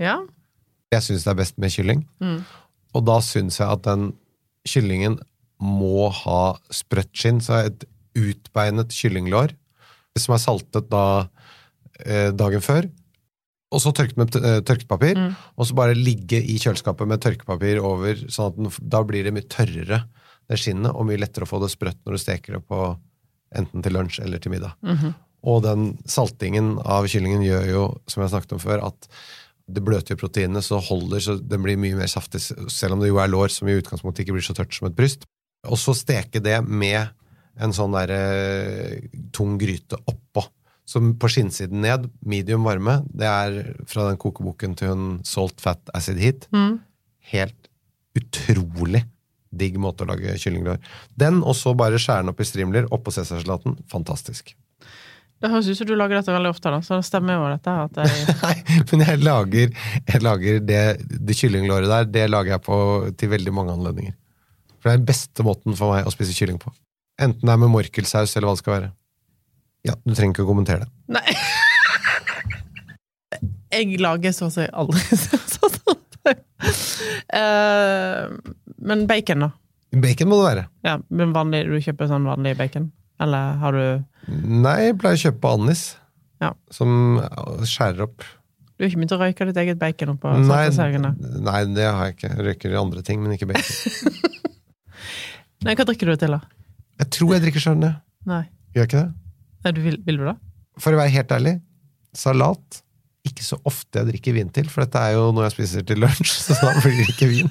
Ja. 0.00 0.18
Jeg 0.92 1.02
syns 1.06 1.24
det 1.24 1.32
er 1.32 1.40
best 1.40 1.56
med 1.60 1.72
kylling. 1.72 2.04
Mm. 2.20 2.42
Og 2.94 3.06
da 3.06 3.18
syns 3.24 3.60
jeg 3.60 3.70
at 3.70 3.84
den 3.86 4.12
kyllingen 4.68 5.18
må 5.64 6.10
ha 6.12 6.56
sprøtt 6.74 7.12
skinn, 7.16 7.40
så 7.40 7.64
et 7.68 7.86
utbeinet 8.14 8.92
kyllinglår 8.94 9.54
som 10.18 10.36
er 10.36 10.42
saltet 10.42 10.90
da 10.92 11.04
eh, 12.04 12.30
dagen 12.36 12.62
før. 12.62 12.86
Og 13.72 13.80
så 13.82 13.92
tørket 13.96 14.16
med 14.20 14.36
eh, 14.36 14.60
tørkepapir, 14.60 15.16
Mm. 15.16 15.32
og 15.56 15.66
så 15.66 15.74
bare 15.74 15.94
ligge 15.94 16.38
i 16.42 16.58
kjøleskapet 16.58 17.08
med 17.08 17.20
tørkepapir 17.20 17.80
over, 17.82 18.14
sånn 18.28 18.52
at 18.52 18.56
den, 18.56 18.70
da 18.90 19.02
blir 19.02 19.24
det 19.24 19.32
mye 19.34 19.48
tørrere, 19.48 20.04
det 20.48 20.58
skinnet, 20.60 20.92
og 20.94 21.06
mye 21.08 21.18
lettere 21.18 21.46
å 21.46 21.48
få 21.48 21.60
det 21.62 21.70
sprøtt 21.72 21.98
når 22.04 22.12
du 22.12 22.18
steker 22.18 22.58
det 22.58 22.66
på 22.68 22.80
enten 23.54 23.82
til 23.82 23.92
lunsj 23.96 24.20
eller 24.22 24.38
til 24.38 24.52
middag. 24.52 24.74
Mhm. 24.82 25.14
Og 25.44 25.62
den 25.62 25.98
saltingen 26.08 26.78
av 26.84 27.04
kyllingen 27.06 27.42
gjør 27.44 27.66
jo, 27.68 27.82
som 28.08 28.22
jeg 28.22 28.30
snakket 28.32 28.52
om 28.56 28.58
før, 28.62 28.84
at 28.86 29.08
det 29.68 29.82
bløtgjør 29.84 30.16
proteinene, 30.20 30.60
så 30.64 30.78
holder, 30.80 31.20
så 31.20 31.34
den 31.40 31.62
blir 31.64 31.76
mye 31.80 31.96
mer 31.96 32.08
saftig, 32.08 32.40
selv 32.70 32.92
om 32.92 33.00
det 33.00 33.08
jo 33.08 33.18
er 33.20 33.28
lår 33.28 33.48
som 33.52 33.68
i 33.68 33.76
utgangspunktet 33.76 34.24
ikke 34.24 34.36
blir 34.36 34.44
så 34.44 34.54
tørt 34.56 34.72
som 34.76 34.88
et 34.88 34.96
bryst. 34.96 35.24
Og 35.68 35.76
så 35.80 35.94
steke 35.96 36.40
det 36.44 36.58
med 36.68 37.08
en 37.60 37.72
sånn 37.72 37.92
der 37.92 38.10
eh, 38.12 39.00
tung 39.32 39.56
gryte 39.60 39.96
oppå. 40.10 40.44
Så 40.84 41.00
på 41.20 41.30
skinnsiden 41.32 41.80
ned, 41.80 42.10
medium 42.20 42.66
varme, 42.66 42.98
det 43.08 43.28
er 43.28 43.54
fra 43.88 44.10
den 44.10 44.20
kokeboken 44.20 44.74
til 44.76 44.92
hun 44.92 45.06
Salt 45.24 45.62
Fat 45.64 45.80
Acid 45.96 46.20
Heat. 46.20 46.48
Mm. 46.52 46.76
Helt 47.32 47.70
utrolig 48.18 49.04
digg 49.54 49.78
måte 49.80 50.04
å 50.04 50.10
lage 50.10 50.34
kyllinglår. 50.40 50.82
Den, 51.18 51.40
og 51.46 51.56
så 51.56 51.72
bare 51.78 52.00
skjære 52.00 52.24
den 52.24 52.34
opp 52.34 52.42
i 52.42 52.48
strimler 52.48 52.90
oppå 52.92 53.14
cæsarsalaten. 53.14 53.78
Fantastisk. 53.90 54.52
Det 55.42 55.50
høres 55.50 55.68
ut 55.68 55.76
som 55.76 55.88
du 55.88 55.94
lager 55.96 56.18
dette 56.18 56.32
veldig 56.32 56.52
ofte, 56.54 56.70
da, 56.72 56.80
så 56.84 56.98
det 56.98 57.06
stemmer 57.08 57.36
jo 57.36 57.48
dette 57.52 57.72
at 57.84 57.98
jeg 58.00 58.34
Nei, 58.44 58.80
men 58.90 59.04
jeg 59.04 59.20
lager, 59.20 59.72
jeg 60.08 60.24
lager 60.24 60.60
det, 60.64 60.82
det 61.28 61.36
kyllinglåret 61.36 61.90
der, 61.90 62.06
det 62.08 62.28
lager 62.30 62.54
jeg 62.54 62.64
på 62.64 62.78
til 63.20 63.32
veldig 63.34 63.52
mange 63.56 63.74
anledninger. 63.74 64.14
For 64.78 64.88
det 64.88 64.94
er 64.94 65.02
den 65.02 65.08
beste 65.10 65.46
måten 65.46 65.76
for 65.76 65.94
meg 65.94 66.08
å 66.08 66.12
spise 66.14 66.36
kylling 66.36 66.60
på. 66.62 66.72
Enten 67.20 67.44
det 67.44 67.52
er 67.52 67.60
med 67.60 67.72
morkelsaus 67.72 68.34
eller 68.34 68.48
hva 68.48 68.56
det 68.56 68.62
skal 68.62 68.76
være. 68.76 68.90
Ja, 69.84 69.94
du 70.04 70.14
trenger 70.16 70.32
ikke 70.34 70.44
å 70.46 70.48
kommentere 70.48 70.86
det. 70.86 70.90
Nei. 71.18 71.34
Jeg 73.74 73.98
lager 74.00 74.32
så 74.36 74.46
å 74.48 74.52
si 74.54 74.64
aldri 74.70 75.02
sånn. 75.18 76.00
Eh, 77.34 78.28
Men 78.84 79.02
bacon, 79.10 79.42
da? 79.44 79.50
Bacon 80.00 80.30
må 80.30 80.36
det 80.40 80.46
være. 80.46 80.62
Ja, 80.86 80.94
men 81.14 81.32
vanlig, 81.34 81.64
Du 81.68 81.74
kjøper 81.84 82.08
sånn 82.10 82.24
vanlig 82.28 82.54
bacon? 82.58 82.86
Eller 83.22 83.58
har 83.60 83.72
du 83.76 83.84
Nei, 84.34 84.78
jeg 84.88 84.96
pleier 85.02 85.18
å 85.18 85.22
kjøpe 85.26 85.50
Annis, 85.52 85.82
Ja. 86.40 86.50
som 86.72 86.88
skjærer 87.68 88.00
opp. 88.06 88.24
Du 88.74 88.82
har 88.82 88.88
ikke 88.88 88.98
begynt 89.02 89.12
å 89.14 89.18
røyke 89.20 89.46
ditt 89.50 89.60
eget 89.60 89.78
bacon 89.78 90.14
oppå 90.14 90.32
Nei, 90.40 90.64
nei, 91.44 91.60
det 91.76 91.84
har 91.86 92.08
jeg 92.08 92.14
ikke. 92.16 92.30
Jeg 92.32 92.46
røyker 92.48 92.78
andre 92.80 93.00
ting, 93.06 93.18
men 93.22 93.30
ikke 93.36 93.50
bacon. 93.52 93.74
Nei, 95.68 95.74
hva 95.76 95.84
drikker 95.88 96.10
du 96.10 96.16
til, 96.24 96.32
da? 96.34 96.40
Jeg 97.04 97.08
tror 97.18 97.30
jeg 97.36 97.44
drikker 97.44 97.62
sjøl. 97.66 97.84
Gjør 97.84 98.48
jeg 98.80 98.88
ikke 98.88 99.02
det? 99.04 99.12
Nei, 99.64 99.72
du 99.72 99.80
vil, 99.84 99.98
vil 100.06 100.18
du 100.20 100.24
da? 100.28 100.36
For 100.82 100.92
å 100.94 101.00
være 101.00 101.14
helt 101.14 101.32
ærlig, 101.32 101.54
salat 102.14 102.80
ikke 103.24 103.44
så 103.46 103.56
ofte 103.64 104.02
jeg 104.02 104.10
drikker 104.12 104.34
vin 104.36 104.50
til, 104.52 104.66
for 104.68 104.84
dette 104.84 105.00
er 105.00 105.14
jo 105.16 105.30
noe 105.32 105.46
jeg 105.46 105.54
spiser 105.56 105.84
til 105.88 106.02
lunsj, 106.04 106.28
så 106.44 106.56
da 106.60 106.74
blir 106.82 106.98
det 107.00 107.06
ikke 107.14 107.30
vin. 107.30 107.48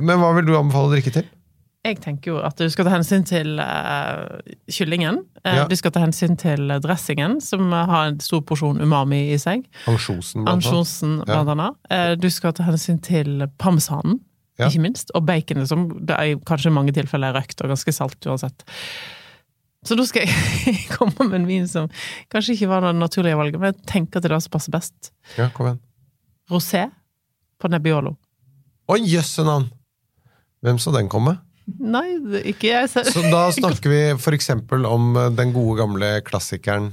Men 0.00 0.20
hva 0.20 0.34
vil 0.36 0.44
du 0.50 0.56
anbefale 0.58 0.90
å 0.90 0.92
drikke 0.92 1.12
til? 1.14 1.30
Jeg 1.82 1.96
tenker 1.98 2.30
jo 2.30 2.36
at 2.46 2.54
du 2.60 2.68
skal 2.70 2.86
ta 2.86 2.92
hensyn 2.94 3.24
til 3.26 3.56
uh, 3.58 4.38
kyllingen. 4.70 5.16
Eh, 5.42 5.56
Ja. 5.56 5.64
Du 5.66 5.74
skal 5.74 5.90
ta 5.90 5.98
hensyn 6.04 6.36
til 6.38 6.70
dressingen, 6.84 7.40
som 7.42 7.72
har 7.74 8.12
en 8.12 8.20
stor 8.22 8.44
porsjon 8.46 8.78
umami 8.78 9.32
i 9.34 9.38
seg. 9.42 9.64
Ansjosen, 9.90 10.44
blant. 10.44 10.60
Ansjosen, 10.60 11.16
Ja. 11.26 11.40
blant 11.42 11.50
annet. 11.56 11.80
Eh, 11.90 12.14
Du 12.22 12.28
skal 12.30 12.52
ta 12.54 12.62
hensyn 12.68 13.00
til 13.02 13.48
parmesanen, 13.58 14.20
Ja. 14.60 14.68
ikke 14.68 14.84
minst. 14.84 15.10
Og 15.16 15.26
baconet, 15.26 15.66
som 15.72 15.88
det 16.06 16.14
er 16.14 16.36
kanskje 16.46 16.70
i 16.70 16.76
mange 16.76 16.92
tilfeller 16.94 17.32
er 17.34 17.40
røkt 17.40 17.64
og 17.64 17.72
ganske 17.74 17.92
salt 17.96 18.20
uansett. 18.30 18.62
Så 19.82 19.96
nå 19.98 20.06
skal 20.06 20.28
jeg 20.28 20.74
komme 20.96 21.26
med 21.26 21.40
en 21.40 21.48
vin 21.48 21.68
som 21.70 21.88
kanskje 22.32 22.56
ikke 22.56 22.70
var 22.70 22.86
det 22.86 22.94
naturlige 23.00 23.38
valget, 23.38 23.60
men 23.60 23.72
jeg 23.72 23.88
tenker 23.90 24.22
til 24.22 24.34
det 24.34 24.42
som 24.44 24.54
passer 24.54 24.74
best. 24.74 25.12
Ja, 25.38 25.48
kom 25.54 25.70
igjen. 25.70 25.80
Rosé 26.52 26.86
på 27.62 27.70
Nebbiolo. 27.70 28.14
Å, 28.90 28.98
jøsse 28.98 29.44
navn! 29.46 29.70
Hvem 30.62 30.78
så 30.78 30.92
den 30.94 31.10
komme? 31.10 31.36
Nei, 31.66 32.18
det 32.22 32.42
ikke 32.52 32.70
jeg 32.70 32.90
selv. 32.90 33.10
Så 33.14 33.22
da 33.30 33.46
snakker 33.54 33.90
vi 33.90 34.34
eksempel 34.36 34.86
om 34.86 35.14
eh, 35.18 35.30
den 35.34 35.54
gode 35.54 35.78
gamle 35.80 36.10
klassikeren 36.26 36.92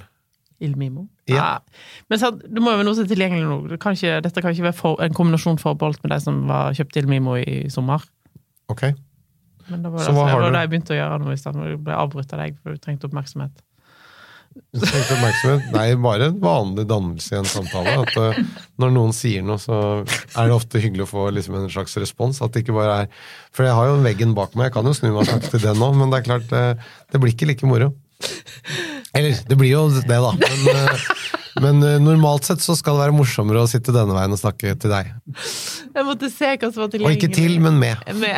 Il 0.59 0.75
Mimo. 0.77 1.07
Ja. 1.29 1.61
Men 2.11 2.19
sant, 2.19 2.41
det 2.43 2.61
må 2.61 2.73
jo 2.73 2.79
være 2.81 2.87
noe 2.89 2.97
som 2.97 3.05
er 3.05 3.11
tilgjengelig 3.13 3.45
nå. 3.47 3.59
Det 3.71 3.77
kan 3.81 3.95
ikke, 3.95 4.17
dette 4.25 4.43
kan 4.43 4.51
ikke 4.51 4.67
være 4.67 4.77
for, 4.77 4.99
en 5.03 5.15
kombinasjon 5.15 5.61
forbeholdt 5.61 6.01
med 6.03 6.11
de 6.11 6.19
som 6.23 6.41
var 6.49 6.75
kjøpte 6.75 6.99
Il 6.99 7.07
Mimo 7.11 7.37
i 7.39 7.61
sommer. 7.71 8.03
Ok. 8.69 8.89
Men 9.69 9.83
det 9.85 9.93
var 9.93 10.03
Så 10.03 10.11
det, 10.11 10.19
det, 10.19 10.35
var 10.35 10.45
du? 10.45 10.51
det 10.53 10.61
jeg 10.65 10.71
begynte 10.73 10.95
å 10.95 10.99
gjøre 10.99 11.17
nå 11.23 11.33
i 11.33 11.39
stedet. 11.39 11.65
Jeg 11.71 11.81
ble 11.87 11.97
avbrutt 12.03 12.35
av 12.35 12.43
deg, 12.43 12.61
for 12.61 12.75
du 12.75 12.81
trengte 12.83 13.09
oppmerksomhet. 13.09 13.65
Du 14.73 14.81
trengte 14.81 15.15
oppmerksomhet. 15.15 15.69
Nei, 15.75 15.85
bare 16.01 16.29
en 16.31 16.39
vanlig 16.41 16.85
dannelse 16.89 17.35
i 17.35 17.39
en 17.39 17.49
samtale. 17.49 17.95
At 18.03 18.15
uh, 18.17 18.39
når 18.81 18.93
noen 18.95 19.15
sier 19.15 19.45
noe, 19.45 19.59
så 19.61 19.79
er 20.01 20.49
det 20.49 20.55
ofte 20.55 20.81
hyggelig 20.83 21.05
å 21.05 21.11
få 21.13 21.29
liksom 21.35 21.59
en 21.59 21.69
slags 21.71 21.95
respons. 22.01 22.41
At 22.45 22.55
det 22.55 22.65
ikke 22.65 22.77
bare 22.77 23.03
er 23.03 23.09
For 23.55 23.67
jeg 23.67 23.77
har 23.77 23.91
jo 23.91 23.99
veggen 24.05 24.35
bak 24.37 24.57
meg, 24.57 24.69
jeg 24.69 24.77
kan 24.79 24.89
jo 24.89 24.95
snu 24.97 25.11
meg 25.11 25.23
og 25.23 25.31
snakke 25.31 25.53
til 25.53 25.65
den 25.67 25.81
nå, 25.81 25.91
men 25.97 26.13
det 26.13 26.21
er 26.21 26.29
klart, 26.31 26.53
uh, 26.53 26.93
det 27.13 27.21
blir 27.21 27.35
ikke 27.35 27.49
like 27.53 27.69
moro. 27.69 27.93
Eller, 29.17 29.37
det 29.47 29.57
blir 29.57 29.71
jo 29.71 29.87
det, 29.95 30.05
da. 30.05 30.33
Men, 30.37 30.67
eh, 30.75 31.05
men 31.63 31.79
normalt 32.05 32.45
sett 32.45 32.61
så 32.61 32.75
skal 32.77 32.95
det 32.95 33.07
være 33.07 33.15
morsommere 33.17 33.63
å 33.63 33.69
sitte 33.69 33.95
denne 33.95 34.13
veien 34.15 34.35
og 34.35 34.39
snakke 34.39 34.75
til 34.79 34.93
deg. 34.93 35.09
Jeg 35.95 36.05
måtte 36.07 36.29
se 36.31 36.51
hva 36.53 36.69
som 36.69 36.83
var 36.83 36.93
Og 37.01 37.15
ikke 37.15 37.31
til, 37.33 37.57
men 37.63 37.79
med. 37.81 38.03
Med. 38.21 38.37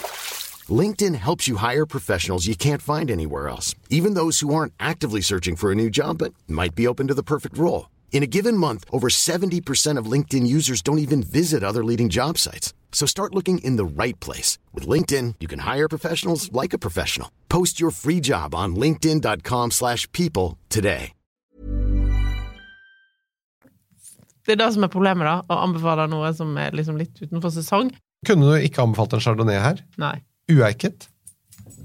LinkedIn 0.71 1.15
helps 1.15 1.47
you 1.47 1.55
hire 1.57 1.85
professionals 1.85 2.45
you 2.45 2.55
can't 2.55 2.81
find 2.81 3.09
anywhere 3.09 3.49
else, 3.49 3.73
even 3.89 4.13
those 4.13 4.41
who 4.41 4.53
aren't 4.53 4.73
actively 4.79 5.21
searching 5.21 5.55
for 5.55 5.71
a 5.71 5.75
new 5.75 5.89
job 5.89 6.19
but 6.19 6.33
might 6.47 6.75
be 6.75 6.85
open 6.87 7.07
to 7.07 7.15
the 7.15 7.23
perfect 7.23 7.57
role. 7.57 7.89
In 8.11 8.21
a 8.21 8.27
given 8.27 8.55
month, 8.55 8.85
over 8.91 9.07
70% 9.09 9.97
of 9.97 10.11
LinkedIn 10.11 10.45
users 10.45 10.83
don't 10.83 10.99
even 10.99 11.23
visit 11.23 11.63
other 11.63 11.83
leading 11.83 12.09
job 12.09 12.37
sites. 12.37 12.73
So 12.91 13.07
start 13.07 13.33
looking 13.33 13.57
in 13.63 13.77
the 13.77 14.03
right 14.03 14.19
place. 14.19 14.59
With 14.73 14.87
LinkedIn, 14.87 15.35
you 15.39 15.47
can 15.47 15.59
hire 15.59 15.87
professionals 15.87 16.51
like 16.51 16.73
a 16.73 16.77
professional. 16.77 17.31
Post 17.49 17.79
your 17.79 17.89
free 17.89 18.19
job 18.19 18.53
on 18.53 18.75
linkedin.com/people 18.75 19.71
slash 19.71 20.07
people 20.11 20.57
today. 20.69 21.13
Det 24.45 24.51
er 24.59 24.65
det 24.65 24.73
som 24.73 24.83
er 24.83 24.87
problemet, 24.87 25.25
da. 25.25 25.41
Å 25.49 25.57
anbefale 25.67 26.07
noe 26.09 26.33
som 26.33 26.57
er 26.57 26.71
liksom 26.71 26.97
litt 26.97 27.13
utenfor 27.21 27.53
sesong. 27.53 27.91
Kunne 28.25 28.49
du 28.49 28.65
ikke 28.65 28.81
anbefalt 28.81 29.13
en 29.13 29.21
chardonnay 29.23 29.59
her? 29.61 29.81
Nei. 30.01 30.21
Ueiket? 30.49 31.07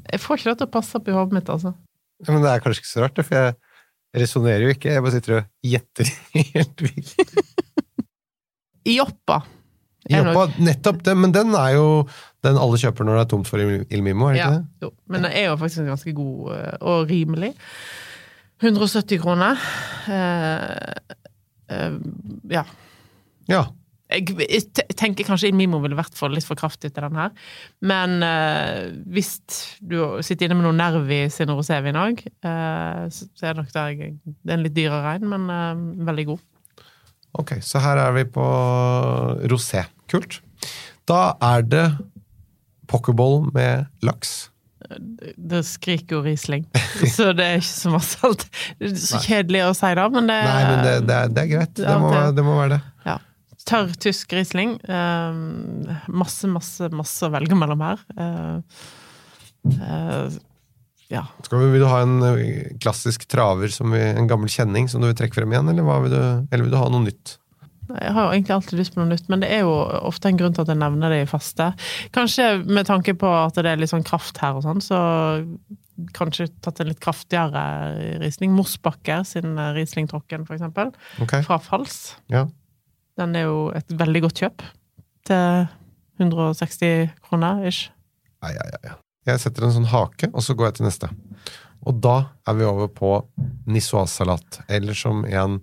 Jeg 0.06 0.22
får 0.22 0.38
ikke 0.38 0.52
det 0.52 0.58
til 0.62 0.68
å 0.68 0.75
passe 0.76 0.96
opp 0.98 1.08
i 1.10 1.14
hodet 1.16 1.34
mitt, 1.36 1.50
altså. 1.52 1.75
Ja, 2.25 2.30
men 2.32 2.44
det 2.44 2.52
er 2.54 2.62
kanskje 2.64 2.80
ikke 2.84 2.92
så 2.92 3.02
rart, 3.04 3.18
for 3.26 3.36
jeg 3.36 3.56
resonnerer 4.16 4.64
jo 4.64 4.72
ikke. 4.72 4.94
Jeg 4.94 5.02
bare 5.04 5.14
sitter 5.16 5.34
og 5.40 5.50
gjetter 5.66 6.10
helt 6.54 6.84
vilt. 6.86 7.36
Joppa. 8.96 9.40
Joppa, 10.06 10.44
nettopp 10.62 11.00
det, 11.02 11.16
men 11.18 11.32
den 11.34 11.50
er 11.58 11.72
jo 11.75 11.86
den 12.46 12.58
alle 12.62 12.78
kjøper 12.78 13.06
når 13.08 13.16
det 13.18 13.22
er 13.25 13.30
tomt 13.32 13.48
for 13.50 13.58
Il 13.58 13.80
Il 13.90 14.04
Mimo, 14.06 14.28
er 14.30 14.36
det 14.36 14.38
Ja, 14.38 14.50
ikke 14.52 14.60
det? 14.60 14.86
jo. 14.86 14.90
Men 15.10 15.25
den 15.26 15.32
er 15.34 15.48
jo 15.48 15.56
faktisk 15.58 15.88
ganske 15.88 16.14
god 16.14 16.52
eh, 16.54 16.76
og 16.86 17.10
rimelig. 17.10 17.50
170 18.62 19.18
kroner. 19.20 19.58
Eh, 20.06 21.16
eh, 21.75 21.96
ja. 22.54 22.62
Ja. 23.50 23.64
Jeg, 24.06 24.60
tenker 24.94 25.26
kanskje 25.26 25.48
Mimo 25.56 25.80
ville 25.82 25.96
vært 25.98 26.14
for, 26.14 26.30
litt 26.30 26.46
for 26.46 26.54
kraftig 26.58 26.92
til 26.94 27.02
den 27.08 27.16
her. 27.18 27.32
Men 27.82 28.20
eh, 28.22 28.92
hvis 29.10 29.32
du 29.82 29.96
sitter 30.22 30.46
inne 30.46 30.60
med 30.60 30.68
noe 30.68 30.76
nerv 30.78 31.10
i 31.10 31.25
sin 31.32 31.50
rosévin 31.50 31.98
òg, 31.98 32.22
eh, 32.22 33.00
så 33.10 33.26
er 33.42 33.56
det 33.56 33.64
nok 33.64 33.72
der 33.75 33.96
det 33.96 34.52
er 34.52 34.54
en 34.60 34.62
litt 34.66 34.76
dyrere 34.76 35.16
en, 35.18 35.26
men 35.32 35.48
eh, 35.50 35.82
veldig 36.06 36.26
god. 36.30 36.44
Ok, 37.36 37.56
så 37.66 37.82
her 37.84 37.98
er 38.06 38.14
vi 38.16 38.25
på 38.32 38.44
rosé. 39.50 39.82
Kult. 40.08 40.38
Da 41.10 41.34
er 41.42 41.66
det 41.66 41.86
pokerball 42.90 43.48
med 43.54 43.88
laks. 44.06 44.46
Det 45.36 45.64
skriker 45.66 46.18
jo 46.20 46.22
Riesling, 46.22 46.62
så 47.16 47.32
det 47.34 47.42
er 47.44 47.56
ikke 47.58 47.72
så 47.75 47.90
masse 47.90 48.20
alt. 48.26 48.44
Det 48.78 48.92
er 48.92 49.00
så 49.02 49.18
kjedelig 49.25 49.64
å 49.66 49.72
si 49.75 49.90
det, 49.98 50.04
men 50.14 50.28
det 50.30 50.36
Nei, 50.46 50.60
men 50.70 50.84
det, 50.86 50.92
det, 51.08 51.16
er, 51.25 51.32
det 51.34 51.42
er 51.42 51.50
greit. 51.56 51.72
Det 51.80 51.96
må, 52.04 52.12
det- 52.14 52.36
det 52.38 52.44
må 52.46 52.54
være 52.60 52.76
det. 52.76 52.84
Tørr 53.66 53.94
tysk 53.99 54.35
Riesling. 54.37 54.76
Eh, 54.87 55.38
masse, 56.08 56.50
masse, 56.50 56.90
masse 56.94 57.26
å 57.26 57.32
velge 57.35 57.58
mellom 57.58 57.82
her. 57.82 58.04
Eh, 58.16 58.85
eh, 59.75 60.37
ja. 61.12 61.25
Skal 61.46 61.62
vi, 61.62 61.73
vil 61.75 61.82
du 61.82 61.88
ha 61.90 62.02
en 62.02 62.20
eh, 62.26 62.76
klassisk 62.82 63.26
traver, 63.30 63.70
som 63.75 63.94
vi, 63.94 64.02
en 64.02 64.30
gammel 64.30 64.50
kjenning, 64.50 64.90
som 64.90 65.02
du 65.02 65.11
vil 65.11 65.18
trekke 65.18 65.38
frem 65.38 65.54
igjen, 65.54 65.70
eller, 65.73 65.87
vil 66.06 66.14
du, 66.14 66.23
eller 66.23 66.66
vil 66.66 66.73
du 66.75 66.78
ha 66.80 66.88
noe 66.92 67.06
nytt? 67.06 67.37
Jeg 67.87 68.14
har 68.16 68.25
jo 68.25 68.35
egentlig 68.35 68.54
alltid 68.56 68.80
lyst 68.80 68.94
på 68.94 68.99
noe 68.99 69.12
nytt, 69.12 69.28
men 69.30 69.42
det 69.42 69.50
er 69.54 69.62
jo 69.62 69.75
ofte 70.08 70.30
en 70.30 70.38
grunn 70.38 70.54
til 70.56 70.64
at 70.64 70.73
jeg 70.73 70.80
nevner 70.80 71.12
det 71.14 71.20
i 71.23 71.28
faste. 71.30 71.68
Kanskje 72.14 72.49
med 72.66 72.88
tanke 72.88 73.14
på 73.18 73.30
at 73.30 73.58
det 73.62 73.70
er 73.70 73.78
litt 73.78 73.92
sånn 73.92 74.06
kraft 74.06 74.40
her 74.42 74.58
og 74.58 74.66
sånn, 74.66 74.82
så 74.82 74.99
kanskje 76.16 76.49
tatt 76.66 76.82
en 76.82 76.90
litt 76.90 77.00
kraftigere 77.02 77.62
Riesling. 78.20 78.50
Morsbakker 78.58 79.23
sin 79.26 79.54
Riesling 79.78 80.11
Trocken, 80.11 80.49
for 80.49 80.58
eksempel. 80.58 80.90
Ok, 81.23 81.38
Fra 81.46 81.61
Fals. 81.62 82.16
ja. 82.32 82.49
Den 83.16 83.37
er 83.38 83.46
jo 83.49 83.58
et 83.76 83.90
veldig 83.96 84.26
godt 84.26 84.42
kjøp. 84.44 84.64
Til 85.26 85.66
160 86.20 87.12
kroner 87.25 87.64
ish. 87.68 87.90
Ai, 88.44 88.52
ai, 88.54 88.70
ai. 88.80 88.96
Jeg 89.26 89.42
setter 89.42 89.66
en 89.66 89.75
sånn 89.75 89.90
hake, 89.90 90.30
og 90.32 90.44
så 90.44 90.54
går 90.54 90.70
jeg 90.70 90.78
til 90.78 90.87
neste. 90.87 91.11
Og 91.87 91.99
da 92.02 92.16
er 92.46 92.58
vi 92.58 92.66
over 92.66 92.90
på 92.92 93.11
nissoise-salat. 93.66 94.62
eller 94.68 94.94
som 94.94 95.25
en 95.25 95.61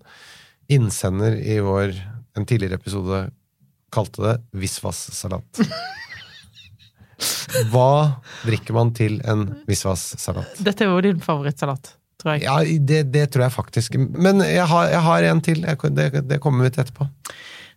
innsender 0.71 1.35
i 1.37 1.59
vår 1.59 1.95
en 2.35 2.45
tidligere 2.45 2.79
episode 2.79 3.29
kalte 3.93 4.23
det 4.23 4.35
visvas-salat. 4.57 5.61
Hva 7.71 8.19
drikker 8.43 8.75
man 8.75 8.91
til 8.97 9.19
en 9.29 9.45
visvas-salat? 9.69 10.57
Dette 10.65 10.85
er 10.85 10.91
jo 10.91 11.03
din 11.05 11.21
favorittsalat, 11.23 11.93
tror 12.23 12.37
jeg. 12.37 12.45
Ja, 12.47 12.59
det, 12.91 13.01
det 13.13 13.25
tror 13.33 13.45
jeg 13.45 13.55
faktisk. 13.55 13.97
Men 13.99 14.39
jeg 14.47 14.65
har, 14.71 14.87
jeg 14.95 15.03
har 15.05 15.27
en 15.29 15.43
til. 15.43 15.65
Jeg, 15.67 15.91
det, 15.97 16.23
det 16.29 16.39
kommer 16.43 16.65
vi 16.65 16.73
til 16.73 16.85
etterpå. 16.85 17.09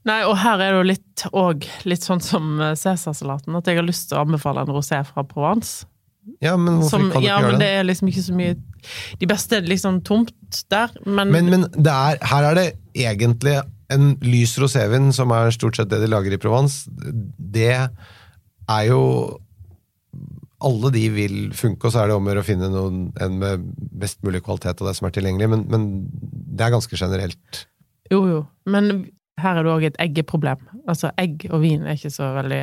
Nei, 0.06 0.20
og 0.22 0.36
her 0.38 0.62
er 0.62 0.70
det 0.70 0.78
jo 0.78 0.86
litt 0.86 1.26
òg 1.34 1.66
litt 1.90 2.06
sånn 2.06 2.22
som 2.22 2.60
eh, 2.62 2.76
Cæsarsalaten, 2.78 3.56
at 3.58 3.66
jeg 3.66 3.80
har 3.80 3.86
lyst 3.86 4.08
til 4.10 4.20
å 4.20 4.22
anbefale 4.22 4.62
en 4.62 4.70
rosé 4.70 5.00
fra 5.08 5.24
Provence. 5.26 5.88
Ja, 6.42 6.54
men 6.58 6.80
hvorfor 6.80 7.00
Som, 7.00 7.08
kan 7.10 7.22
du 7.22 7.26
ja, 7.26 7.40
gjøre 7.42 7.56
det 7.56 7.62
det? 7.64 7.72
er 7.78 7.86
liksom 7.86 8.08
ikke 8.10 8.22
så 8.26 8.32
mye 8.34 8.54
De 9.20 9.28
beste 9.30 9.60
er 9.60 9.68
liksom 9.70 10.00
tomt 10.02 10.56
der, 10.74 10.90
men, 11.06 11.30
Men, 11.30 11.50
men 11.52 11.66
det 11.70 11.92
er, 11.92 12.18
her 12.32 12.48
er 12.48 12.58
det 12.58 12.64
egentlig 12.98 13.60
en 13.94 14.16
lys 14.26 14.56
rosévin, 14.58 15.12
som 15.14 15.30
er 15.34 15.52
stort 15.54 15.78
sett 15.78 15.90
det 15.92 16.00
de 16.02 16.08
lager 16.10 16.34
i 16.34 16.38
Provence. 16.42 16.90
Det 17.38 17.74
er 17.76 18.82
jo 18.88 19.02
Alle 20.64 20.90
de 20.94 21.04
vil 21.12 21.36
funke, 21.56 21.88
og 21.88 21.92
så 21.92 22.02
er 22.02 22.10
det 22.10 22.16
om 22.16 22.30
å 22.32 22.46
finne 22.46 22.70
noen, 22.72 23.02
en 23.20 23.36
med 23.42 23.66
best 24.00 24.22
mulig 24.24 24.40
kvalitet 24.46 24.80
av 24.80 24.88
det 24.88 24.96
som 24.96 25.08
er 25.08 25.16
tilgjengelig, 25.16 25.50
men, 25.52 25.66
men 25.72 25.84
det 26.56 26.64
er 26.64 26.72
ganske 26.72 26.96
generelt. 26.96 27.66
Jo, 28.12 28.22
jo. 28.30 28.40
Men 28.70 29.06
her 29.42 29.58
er 29.58 29.66
det 29.66 29.74
òg 29.74 29.86
et 29.90 30.00
eggeproblem. 30.00 30.62
Altså, 30.88 31.12
egg 31.20 31.44
og 31.50 31.60
vin 31.64 31.84
er 31.84 31.98
ikke 31.98 32.14
så 32.14 32.30
veldig 32.38 32.62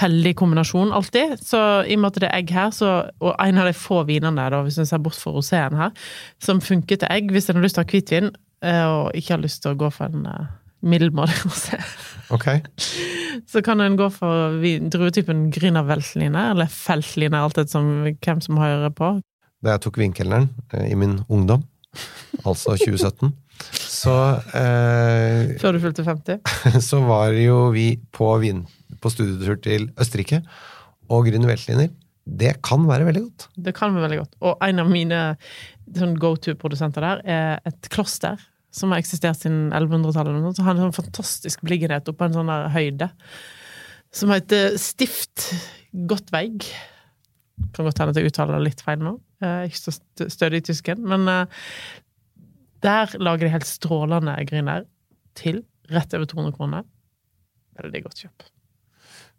heldig 0.00 0.32
kombinasjon 0.38 0.92
alltid. 0.94 1.36
Så 1.44 1.58
i 1.86 1.94
og 1.94 2.02
med 2.02 2.10
at 2.10 2.22
det 2.22 2.30
er 2.30 2.40
egg 2.40 2.54
her, 2.54 2.72
så, 2.74 2.94
og 3.22 3.34
en 3.38 3.60
av 3.62 3.68
de 3.68 3.76
få 3.78 4.02
vinene, 4.08 4.48
da, 4.50 4.62
hvis 4.66 4.80
en 4.82 4.88
ser 4.88 5.02
bort 5.04 5.18
fra 5.20 5.34
roséen 5.36 5.78
her, 5.78 5.94
som 6.42 6.62
funker 6.64 7.00
til 7.00 7.10
egg, 7.14 7.30
hvis 7.34 7.50
en 7.50 7.60
har 7.60 7.66
lyst 7.66 7.78
til 7.78 7.84
å 7.84 7.86
ha 7.86 7.92
hvitvin, 7.92 8.32
eh, 8.66 8.84
og 8.88 9.18
ikke 9.18 9.36
har 9.36 9.44
lyst 9.44 9.62
til 9.62 9.74
å 9.74 9.80
gå 9.84 9.90
for 9.94 10.10
en 10.10 10.26
uh, 10.26 10.52
middelmådig 10.84 11.36
rosé, 11.46 11.80
Ok? 12.34 12.48
så 13.50 13.60
kan 13.64 13.82
en 13.84 13.96
gå 13.98 14.08
for 14.12 14.58
druetypen 14.92 15.48
Grüner 15.54 15.86
Veltliner, 15.88 16.52
eller 16.54 16.70
Feltliner, 16.72 17.44
alt 17.44 17.58
etter 17.60 17.72
som 17.74 17.90
hvem 18.08 18.42
som 18.44 18.60
hører 18.60 18.92
på. 18.94 19.16
Da 19.64 19.76
jeg 19.76 19.84
tok 19.86 19.98
vinkelneren 20.00 20.50
eh, 20.72 20.90
i 20.92 20.98
min 20.98 21.18
ungdom, 21.28 21.64
altså 22.44 22.76
2017, 22.80 23.32
så 23.74 24.14
eh, 24.56 25.54
Før 25.60 25.76
du 25.76 25.82
fylte 25.84 26.04
50. 26.06 26.40
så 26.88 27.02
var 27.06 27.36
jo 27.38 27.68
vi 27.74 27.94
på, 28.12 28.30
vin, 28.42 28.64
på 29.00 29.12
studietur 29.12 29.60
til 29.64 29.90
Østerrike, 30.00 30.42
og 31.12 31.28
Grüner 31.28 31.52
Veltliner, 31.52 31.92
det 32.24 32.56
kan 32.64 32.86
være 32.88 33.04
veldig 33.10 33.22
godt. 33.26 33.46
Det 33.66 33.74
kan 33.76 33.92
være 33.92 34.06
veldig 34.06 34.18
godt. 34.22 34.36
Og 34.48 34.62
en 34.64 34.80
av 34.80 34.88
mine 34.88 35.20
sånn 35.92 36.16
go 36.20 36.32
to-produsenter 36.40 37.04
der 37.04 37.24
er 37.28 37.58
et 37.68 37.90
kloster 37.92 38.40
som 38.74 38.90
har 38.90 38.98
eksistert 39.02 39.38
siden 39.38 39.68
1100-tallet. 39.70 40.34
eller. 40.34 40.54
Så 40.56 40.64
har 40.66 40.74
en 40.74 40.82
sånn 40.88 40.96
fantastisk 40.96 41.62
beliggenhet 41.66 42.08
på 42.10 42.26
en 42.26 42.34
sånn 42.34 42.50
der 42.50 42.68
høyde 42.74 43.10
som 44.14 44.30
heter 44.34 44.76
Stift 44.78 45.48
Gottveig. 46.10 46.66
Kan 47.74 47.86
godt 47.86 47.98
hende 48.02 48.14
at 48.14 48.18
jeg 48.18 48.30
uttaler 48.32 48.58
det 48.58 48.68
litt 48.68 48.82
feil 48.82 48.98
nå. 49.02 49.16
Jeg 49.42 49.50
er 49.50 49.68
ikke 49.70 49.82
så 49.84 50.26
stødig 50.30 50.60
i 50.62 50.66
tysken. 50.70 51.02
Men 51.10 51.26
eh, 51.30 51.62
der 52.84 53.14
lager 53.22 53.46
de 53.46 53.52
helt 53.54 53.68
strålende 53.68 54.34
griner 54.48 54.86
til 55.38 55.62
rett 55.94 56.14
over 56.16 56.26
200 56.30 56.56
kroner. 56.58 56.84
Veldig 57.78 58.02
godt 58.06 58.22
kjøp. 58.22 58.46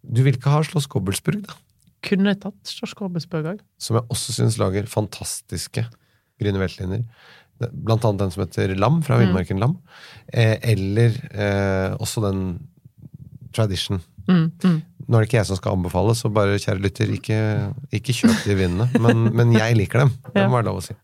Du 0.05 0.21
vil 0.25 0.35
ikke 0.37 0.51
ha 0.53 0.59
Slåss 0.67 0.87
Gobbelsburg, 0.91 1.45
da? 1.47 1.55
Kunne 2.05 2.35
tatt 2.37 2.59
Storskorbesbøg 2.69 3.47
òg. 3.55 3.61
som 3.81 3.97
jeg 3.97 4.05
også 4.13 4.35
syns 4.35 4.59
lager 4.61 4.85
fantastiske 4.85 5.87
Grüner 6.37 6.61
Veltliner. 6.61 7.01
Det- 7.01 7.07
Blant 7.59 8.03
annet 8.03 8.25
den 8.25 8.33
som 8.33 8.43
heter 8.43 8.73
Lam, 8.75 8.99
fra 9.05 9.19
Villmarken 9.21 9.61
Lam. 9.61 9.77
Eh, 10.27 10.57
eller 10.73 11.15
eh, 11.31 11.95
også 12.01 12.23
den 12.25 12.41
Tradition. 13.55 14.01
Mm, 14.27 14.51
mm. 14.59 14.79
Nå 15.05 15.15
er 15.15 15.23
det 15.23 15.27
ikke 15.29 15.37
jeg 15.37 15.47
som 15.47 15.59
skal 15.59 15.77
anbefale, 15.77 16.15
så 16.17 16.31
bare 16.33 16.57
kjære 16.59 16.81
lytter, 16.83 17.11
ikke, 17.15 17.39
ikke 17.95 18.15
kjøp 18.17 18.41
de 18.43 18.57
vinene. 18.59 18.87
Men, 18.99 19.29
men 19.37 19.53
jeg 19.55 19.77
liker 19.79 20.03
dem. 20.03 20.11
Det 20.33 20.43
må 20.49 20.57
være 20.57 20.67
lov 20.67 20.81
å 20.81 20.85
si. 20.85 20.95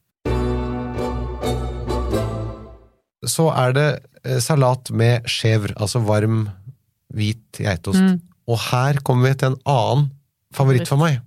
Så 3.32 3.48
er 3.54 3.76
det 3.78 3.88
eh, 4.26 4.42
salat 4.44 4.92
med 4.98 5.30
chèvre, 5.30 5.76
altså 5.78 6.02
varm, 6.04 6.48
hvit 7.14 7.62
geitost. 7.62 8.02
Mm. 8.02 8.18
Og 8.52 8.60
her 8.72 9.00
kommer 9.06 9.30
vi 9.30 9.38
til 9.40 9.54
en 9.54 9.60
annen 9.70 10.10
favoritt 10.56 10.90
for 10.90 11.00
meg. 11.00 11.22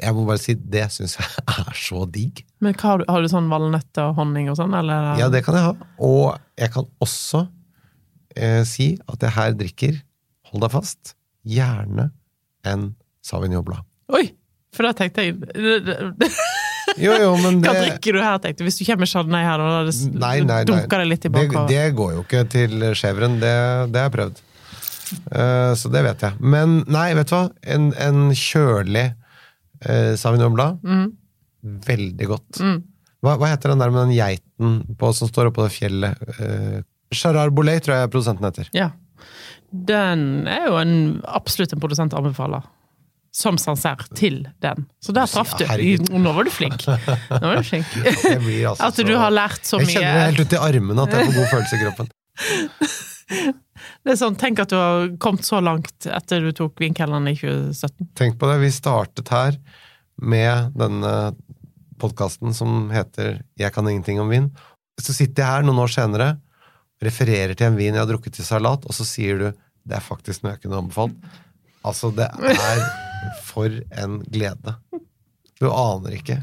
Jeg 0.00 0.14
må 0.16 0.24
bare 0.28 0.40
si, 0.40 0.54
det 0.56 0.86
syns 0.94 1.16
jeg 1.20 1.44
er 1.58 1.76
så 1.78 2.04
digg. 2.10 2.44
Men 2.64 2.76
har 2.80 3.02
du, 3.02 3.04
har 3.10 3.24
du 3.24 3.28
sånn 3.32 3.50
valnøtter 3.52 4.10
og 4.10 4.18
honning 4.20 4.48
og 4.52 4.58
sånn, 4.60 4.74
eller? 4.78 5.14
Ja, 5.20 5.28
det 5.32 5.44
kan 5.46 5.58
jeg 5.58 5.66
ha. 5.68 5.74
Og 6.04 6.34
jeg 6.60 6.72
kan 6.74 6.88
også 7.04 7.44
eh, 8.36 8.62
si 8.68 8.94
at 9.10 9.26
jeg 9.26 9.36
her 9.36 9.56
drikker, 9.58 10.00
hold 10.50 10.64
deg 10.66 10.74
fast, 10.74 11.14
gjerne 11.44 12.08
en 12.68 12.92
Sauvignon 13.24 13.64
Blad. 13.66 13.84
Oi! 14.14 14.28
For 14.74 14.82
da 14.88 14.90
tenkte 14.98 15.22
jeg 15.22 15.36
Jo, 16.98 17.12
jo, 17.14 17.28
men 17.44 17.60
det 17.62 17.70
Hva 17.70 17.74
drikker 17.84 18.16
du 18.16 18.20
her, 18.20 18.40
tenkte 18.42 18.64
jeg? 18.64 18.70
Hvis 18.70 18.80
du 18.80 18.84
kommer 18.88 19.04
med 19.04 19.10
chardonnay 19.12 19.44
her, 19.46 19.62
da 19.62 19.82
det, 19.86 19.94
Nei, 20.10 20.32
nei, 20.42 20.46
nei. 20.48 20.64
dunker 20.66 21.02
det 21.04 21.06
litt 21.12 21.22
i 21.22 21.28
tilbake. 21.28 21.62
det 21.70 21.84
går 21.98 22.16
jo 22.16 22.24
ikke 22.24 22.42
til 22.52 22.88
chèvren, 22.98 23.38
det, 23.42 23.54
det 23.94 24.02
har 24.02 24.08
jeg 24.10 24.14
prøvd. 24.16 24.42
Uh, 25.30 25.72
så 25.78 25.90
det 25.94 26.02
vet 26.08 26.24
jeg. 26.26 26.40
Men 26.42 26.80
nei, 26.90 27.06
vet 27.14 27.30
du 27.30 27.36
hva? 27.36 27.44
En, 27.76 27.90
en 28.02 28.24
kjølig 28.34 29.06
uh, 29.84 30.14
Savignon 30.20 30.56
Blad, 30.56 30.82
veldig 31.86 32.28
godt. 32.28 32.60
Mm. 32.60 32.82
Hva, 33.24 33.38
hva 33.40 33.48
heter 33.54 33.72
den 33.72 33.80
der 33.80 33.92
med 33.92 34.04
den 34.04 34.16
geiten 34.18 34.76
på, 35.00 35.12
som 35.16 35.30
står 35.30 35.52
oppå 35.52 35.64
det 35.64 35.72
fjellet? 35.76 36.20
Uh, 36.40 36.82
Charar 37.14 37.52
tror 37.54 37.96
jeg 37.96 38.10
produsenten 38.12 38.44
heter. 38.48 38.70
Ja. 38.74 38.90
Den 39.70 40.46
er 40.50 40.68
jo 40.68 40.78
en, 40.78 40.96
absolutt 41.26 41.72
en 41.74 41.82
produsent 41.82 42.14
anbefaler. 42.14 42.66
Som 43.34 43.56
Sancerre 43.58 44.06
til 44.14 44.44
den. 44.62 44.84
Så 45.02 45.10
der 45.10 45.26
traff 45.26 45.56
du. 45.58 45.64
Ja, 45.64 45.72
herregud. 45.72 46.12
Nå 46.22 46.34
var 46.36 46.46
du 46.46 46.52
flink. 46.54 46.84
Nå 46.86 47.40
var 47.42 47.58
du 47.58 47.66
flink. 47.66 47.88
Altså 48.70 48.92
At 48.92 49.00
du 49.02 49.16
har 49.18 49.34
lært 49.34 49.66
så 49.66 49.80
mye. 49.80 49.88
Jeg 49.88 49.96
kjenner 49.96 50.20
det 50.20 50.28
helt 50.28 50.44
ut 50.44 50.54
i 50.54 50.60
armene 50.68 51.08
at 51.08 51.16
jeg 51.16 51.26
får 51.26 51.34
god 51.40 51.50
følelse 51.56 51.74
i 51.80 51.82
kroppen. 51.82 52.14
Det 54.04 54.12
er 54.12 54.18
sånn, 54.20 54.36
Tenk 54.38 54.60
at 54.62 54.70
du 54.70 54.76
har 54.78 55.08
kommet 55.22 55.46
så 55.46 55.60
langt 55.64 56.06
etter 56.06 56.44
du 56.44 56.52
tok 56.56 56.78
Vinkelleren 56.82 57.26
i 57.30 57.34
2017. 57.38 58.12
Tenk 58.18 58.38
på 58.40 58.50
det, 58.50 58.60
vi 58.62 58.70
startet 58.74 59.32
her 59.34 59.58
med 60.22 60.76
denne 60.78 61.34
podkasten 62.00 62.54
som 62.54 62.90
heter 62.94 63.40
Jeg 63.58 63.72
kan 63.74 63.88
ingenting 63.88 64.20
om 64.22 64.30
vin. 64.30 64.50
Så 65.00 65.14
sitter 65.16 65.42
jeg 65.42 65.50
her 65.50 65.66
noen 65.66 65.82
år 65.82 65.90
senere, 65.90 66.28
refererer 67.02 67.56
til 67.58 67.70
en 67.70 67.78
vin 67.78 67.92
jeg 67.92 68.02
har 68.02 68.10
drukket 68.10 68.36
til 68.38 68.46
salat, 68.46 68.84
og 68.86 68.94
så 68.96 69.06
sier 69.08 69.40
du 69.40 69.48
det 69.84 69.98
er 69.98 70.04
faktisk 70.04 70.44
noe 70.44 70.54
jeg 70.54 70.64
kunne 70.64 70.80
anbefalt. 70.80 71.16
Altså, 71.84 72.08
det 72.16 72.24
er 72.24 72.84
for 73.44 73.72
en 74.00 74.20
glede. 74.32 74.76
Du 75.60 75.66
aner 75.68 76.16
ikke. 76.16 76.38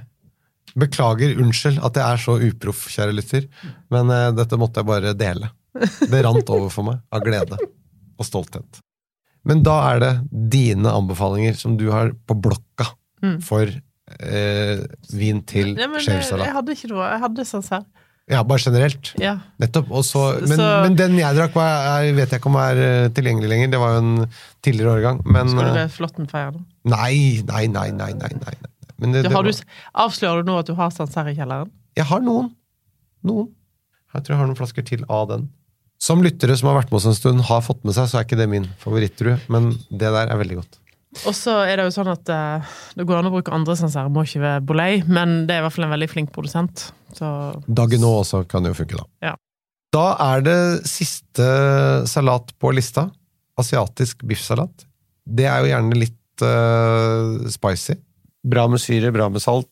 Beklager, 0.78 1.34
unnskyld 1.42 1.82
at 1.84 1.98
jeg 1.98 2.06
er 2.06 2.22
så 2.22 2.38
uproff, 2.46 2.86
kjære 2.94 3.16
lytter, 3.18 3.48
men 3.92 4.14
uh, 4.14 4.30
dette 4.38 4.60
måtte 4.62 4.84
jeg 4.84 4.90
bare 4.92 5.16
dele. 5.18 5.50
Det 6.12 6.24
rant 6.26 6.50
over 6.52 6.70
for 6.74 6.84
meg 6.90 7.00
av 7.16 7.24
glede 7.26 7.58
og 8.20 8.26
stolthet. 8.28 8.82
Men 9.48 9.64
da 9.66 9.78
er 9.94 10.00
det 10.04 10.12
dine 10.54 10.92
anbefalinger 10.94 11.56
som 11.58 11.78
du 11.80 11.88
har 11.94 12.12
på 12.28 12.36
blokka 12.42 12.92
Mm. 13.22 13.36
for 13.46 13.70
eh, 13.70 14.80
vin 15.14 15.44
til 15.46 15.76
Ja, 15.78 15.86
eh, 15.86 16.02
jeg 16.02 16.54
hadde 16.56 16.74
ikke 16.74 16.88
noe. 16.90 17.06
Jeg 17.06 17.20
hadde 17.22 17.44
Sancerre. 17.46 17.86
Ja, 18.32 18.40
bare 18.48 18.58
generelt. 18.64 19.12
Ja. 19.22 19.36
Nettopp. 19.62 19.92
Og 19.92 20.02
så, 20.08 20.24
men, 20.42 20.58
Så- 20.58 20.82
men 20.88 20.96
den 20.98 21.18
jeg 21.20 21.36
drakk, 21.36 21.54
var, 21.54 22.02
er, 22.02 22.14
vet 22.18 22.30
jeg 22.34 22.40
ikke 22.42 22.50
om 22.50 22.56
er 22.58 22.82
eh, 22.82 23.10
tilgjengelig 23.14 23.50
lenger. 23.50 23.70
Det 23.76 23.80
var 23.80 23.94
jo 23.94 24.02
en 24.02 24.28
tidligere 24.64 24.96
årgang. 24.98 25.22
Men 25.26 25.50
Skal 25.54 25.70
du 25.70 25.74
ved 25.78 25.92
Flåttenfeier 25.94 26.52
nå? 26.56 26.64
nei, 26.86 27.42
nei, 27.46 27.68
nei, 27.68 27.92
nei, 27.92 28.12
nei, 28.18 28.32
nei. 28.42 28.56
det, 29.12 29.24
det 29.24 29.32
har 29.32 29.44
var, 29.44 29.44
du, 29.44 29.64
avslører 30.06 30.44
du 30.44 30.50
nå 30.52 30.58
at 30.60 30.66
du 30.66 30.74
har 30.82 30.90
Sancerre 30.90 31.34
i 31.34 31.38
kjelleren? 31.38 31.70
jeg 31.96 32.06
har 32.10 32.22
noen. 32.26 32.56
Noen. 33.24 33.52
Jeg 34.16 34.24
tror 34.24 34.34
jeg 34.34 34.40
har 34.42 34.48
noen 34.50 34.58
flasker 34.58 34.84
til 34.88 35.06
av 35.10 35.28
den. 35.30 35.50
Som 36.02 36.24
lyttere 36.26 36.56
som 36.58 36.72
har 36.72 36.80
vært 36.80 36.90
med 36.90 36.98
oss 36.98 37.10
en 37.12 37.18
stund, 37.18 37.44
har 37.46 37.62
fått 37.62 37.84
med 37.86 37.94
seg, 37.94 38.10
så 38.10 38.20
er 38.20 38.26
ikke 38.26 38.40
det 38.40 38.50
min 38.50 38.66
favorittdru, 38.82 39.36
men 39.54 39.76
det 39.92 40.10
der 40.10 40.32
er 40.34 40.40
veldig 40.40 40.58
godt. 40.64 40.80
Og 41.28 41.36
så 41.36 41.58
er 41.68 41.78
det 41.78 41.86
jo 41.90 41.94
sånn 41.94 42.10
at 42.10 42.30
eh, 42.32 42.74
det 42.96 43.06
går 43.08 43.20
an 43.20 43.28
å 43.28 43.34
bruke 43.34 43.52
andre 43.54 43.76
Sancerre, 43.78 44.10
må 44.10 44.24
ikke 44.26 44.42
være 44.42 44.64
Bollet, 44.66 45.10
men 45.12 45.44
det 45.46 45.58
er 45.58 45.62
i 45.62 45.66
hvert 45.66 45.76
fall 45.76 45.86
en 45.90 45.94
veldig 45.94 46.08
flink 46.10 46.32
produsent. 46.34 46.88
Så 47.14 47.28
Dagenot 47.68 48.24
også 48.24 48.46
kan 48.50 48.64
det 48.64 48.72
jo 48.72 48.80
funke, 48.80 49.02
da. 49.02 49.06
Ja. 49.30 49.34
Da 49.92 50.06
er 50.24 50.46
det 50.46 50.60
siste 50.88 51.48
salat 52.08 52.54
på 52.58 52.72
lista. 52.72 53.10
Asiatisk 53.60 54.24
biffsalat. 54.26 54.86
Det 55.28 55.46
er 55.52 55.60
jo 55.62 55.70
gjerne 55.74 56.00
litt 56.00 56.46
uh, 56.48 57.50
spicy. 57.52 57.98
Bra 58.48 58.64
med 58.72 58.82
syre, 58.82 59.12
bra 59.14 59.28
med 59.30 59.44
salt, 59.44 59.70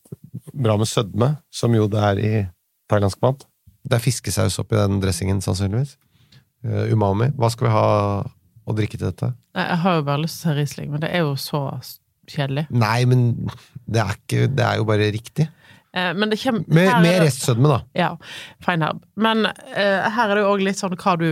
bra 0.52 0.76
med 0.78 0.92
sødme, 0.92 1.32
som 1.50 1.74
jo 1.74 1.88
det 1.89 2.04
er 2.12 2.20
i 2.20 2.34
thailandsk 2.92 3.24
mat. 3.24 3.48
Det 3.88 3.96
er 3.96 4.04
fiskesaus 4.04 4.60
oppi 4.62 4.78
den 4.78 5.00
dressingen, 5.02 5.39
sannsynligvis. 5.42 5.96
Eh, 6.65 6.89
umami. 6.91 7.30
Hva 7.39 7.50
skal 7.54 7.67
vi 7.69 7.74
ha 7.74 7.84
å 8.67 8.74
drikke 8.76 8.98
til 9.00 9.08
dette? 9.08 9.30
Nei, 9.56 9.63
Jeg 9.69 9.78
har 9.84 9.95
jo 9.95 10.02
bare 10.10 10.22
lyst 10.26 10.41
til 10.41 10.50
å 10.50 10.54
ha 10.54 10.58
Riesling, 10.60 10.89
men 10.91 11.00
det 11.06 11.10
er 11.15 11.24
jo 11.24 11.36
så 11.39 11.62
kjedelig. 12.30 12.65
Nei, 12.69 13.06
men 13.10 13.22
det 13.88 14.02
er, 14.04 14.17
ikke, 14.19 14.48
det 14.54 14.65
er 14.65 14.76
jo 14.82 14.84
bare 14.89 15.08
riktig. 15.15 15.48
Eh, 15.95 16.12
men 16.13 16.30
det 16.30 16.38
kommer 16.41 16.65
Med, 16.67 16.89
med 17.02 17.15
det- 17.15 17.22
restsødme, 17.28 17.69
da. 17.72 17.80
Ja, 17.95 18.10
fine 18.65 18.86
herb. 18.89 19.00
Men 19.15 19.45
eh, 19.48 20.10
her 20.12 20.30
er 20.30 20.36
det 20.36 20.43
jo 20.43 20.52
òg 20.52 20.62
litt 20.67 20.78
sånn 20.82 20.98
hva 21.00 21.15
du 21.17 21.30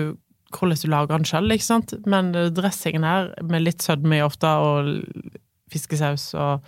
hvordan 0.55 0.79
du 0.79 0.87
lager 0.87 1.17
den 1.17 1.27
sjøl, 1.27 1.51
ikke 1.51 1.67
sant. 1.67 1.93
Men 2.07 2.31
eh, 2.33 2.47
dressingen 2.55 3.03
her, 3.03 3.33
med 3.43 3.65
litt 3.67 3.83
sødme 3.83 4.17
i 4.17 4.23
ofte, 4.23 4.47
og 4.47 5.37
fiskesaus 5.69 6.29
og, 6.39 6.63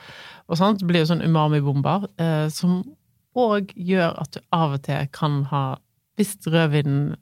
og 0.51 0.59
sånt, 0.59 0.83
blir 0.85 1.05
jo 1.05 1.09
sånn 1.13 1.23
umami-bomber, 1.23 2.09
eh, 2.19 2.49
som 2.51 2.81
òg 3.39 3.71
gjør 3.79 4.17
at 4.19 4.35
du 4.35 4.41
av 4.51 4.75
og 4.75 4.83
til 4.83 5.07
kan 5.15 5.43
ha 5.53 5.63
Hvis 6.19 6.35
rødvinen 6.43 7.15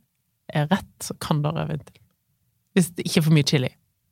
er 0.53 0.67
rett, 0.71 0.89
så 1.03 1.15
kan 1.19 1.41
du 1.41 1.49
ha 1.49 1.55
rødvin 1.63 1.83
til. 1.86 1.99
Hvis 2.77 2.91
det 2.95 3.05
ikke 3.07 3.17
er 3.23 3.27
for 3.27 3.33
mye 3.33 3.47
chili. 3.49 3.69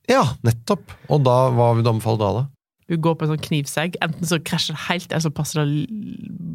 Ja, 0.09 0.23
nettopp. 0.45 0.91
Og 1.09 1.23
da, 1.25 1.49
hva 1.53 1.73
vil 1.75 1.83
du 1.85 1.89
anbefale 1.91 2.17
da, 2.21 2.31
da? 2.41 2.45
Du 2.85 2.97
går 3.01 3.15
på 3.17 3.25
en 3.25 3.31
sånn 3.33 3.41
knivsegg. 3.41 3.95
Enten 4.05 4.27
så 4.29 4.37
krasjer 4.45 4.75
det 4.75 4.83
helt, 4.85 5.07
eller 5.09 5.23
så 5.25 5.31
passer 5.33 5.65
det 5.65 5.87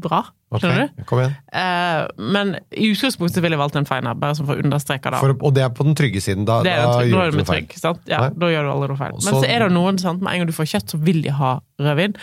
bra. 0.04 0.20
Ok, 0.54 0.62
okay, 0.62 0.84
du? 0.94 1.02
Kom 1.08 1.18
igjen. 1.22 1.32
Eh, 1.58 2.04
men 2.36 2.52
i 2.70 2.86
utgangspunktet 2.92 3.42
ville 3.42 3.56
jeg 3.56 3.62
valgt 3.62 3.78
en 3.80 3.88
feiner, 3.88 4.14
bare 4.14 4.36
sånn 4.38 4.46
for 4.46 4.54
å 4.58 4.62
understreke 4.62 5.10
det. 5.10 5.18
For, 5.24 5.34
og 5.34 5.54
det 5.56 5.64
er 5.66 5.72
på 5.74 5.86
den 5.88 5.96
trygge 5.98 6.22
siden. 6.22 6.46
Da, 6.46 6.60
Det 6.62 6.70
er 6.76 6.84
da 6.86 6.92
trygg, 7.00 7.10
gjør 7.16 7.34
du 7.34 7.38
noe 7.40 7.48
feil. 7.50 7.66
sant? 7.82 8.02
Ja, 8.10 8.22
da 8.30 8.46
gjør 8.54 8.68
du 8.68 8.72
aldri 8.76 8.88
noe 8.94 9.00
feil. 9.02 9.16
Men 9.18 9.34
så- 9.34 9.42
så 9.42 9.50
er 9.50 9.58
det 9.66 9.72
noen, 9.74 9.98
sant, 9.98 10.22
med 10.22 10.32
en 10.32 10.38
gang 10.44 10.46
du 10.46 10.52
får 10.54 10.70
kjøtt, 10.70 10.94
så 10.94 10.98
vil 11.02 11.22
de 11.22 11.30
ha 11.30 11.60
rødvin. 11.80 12.14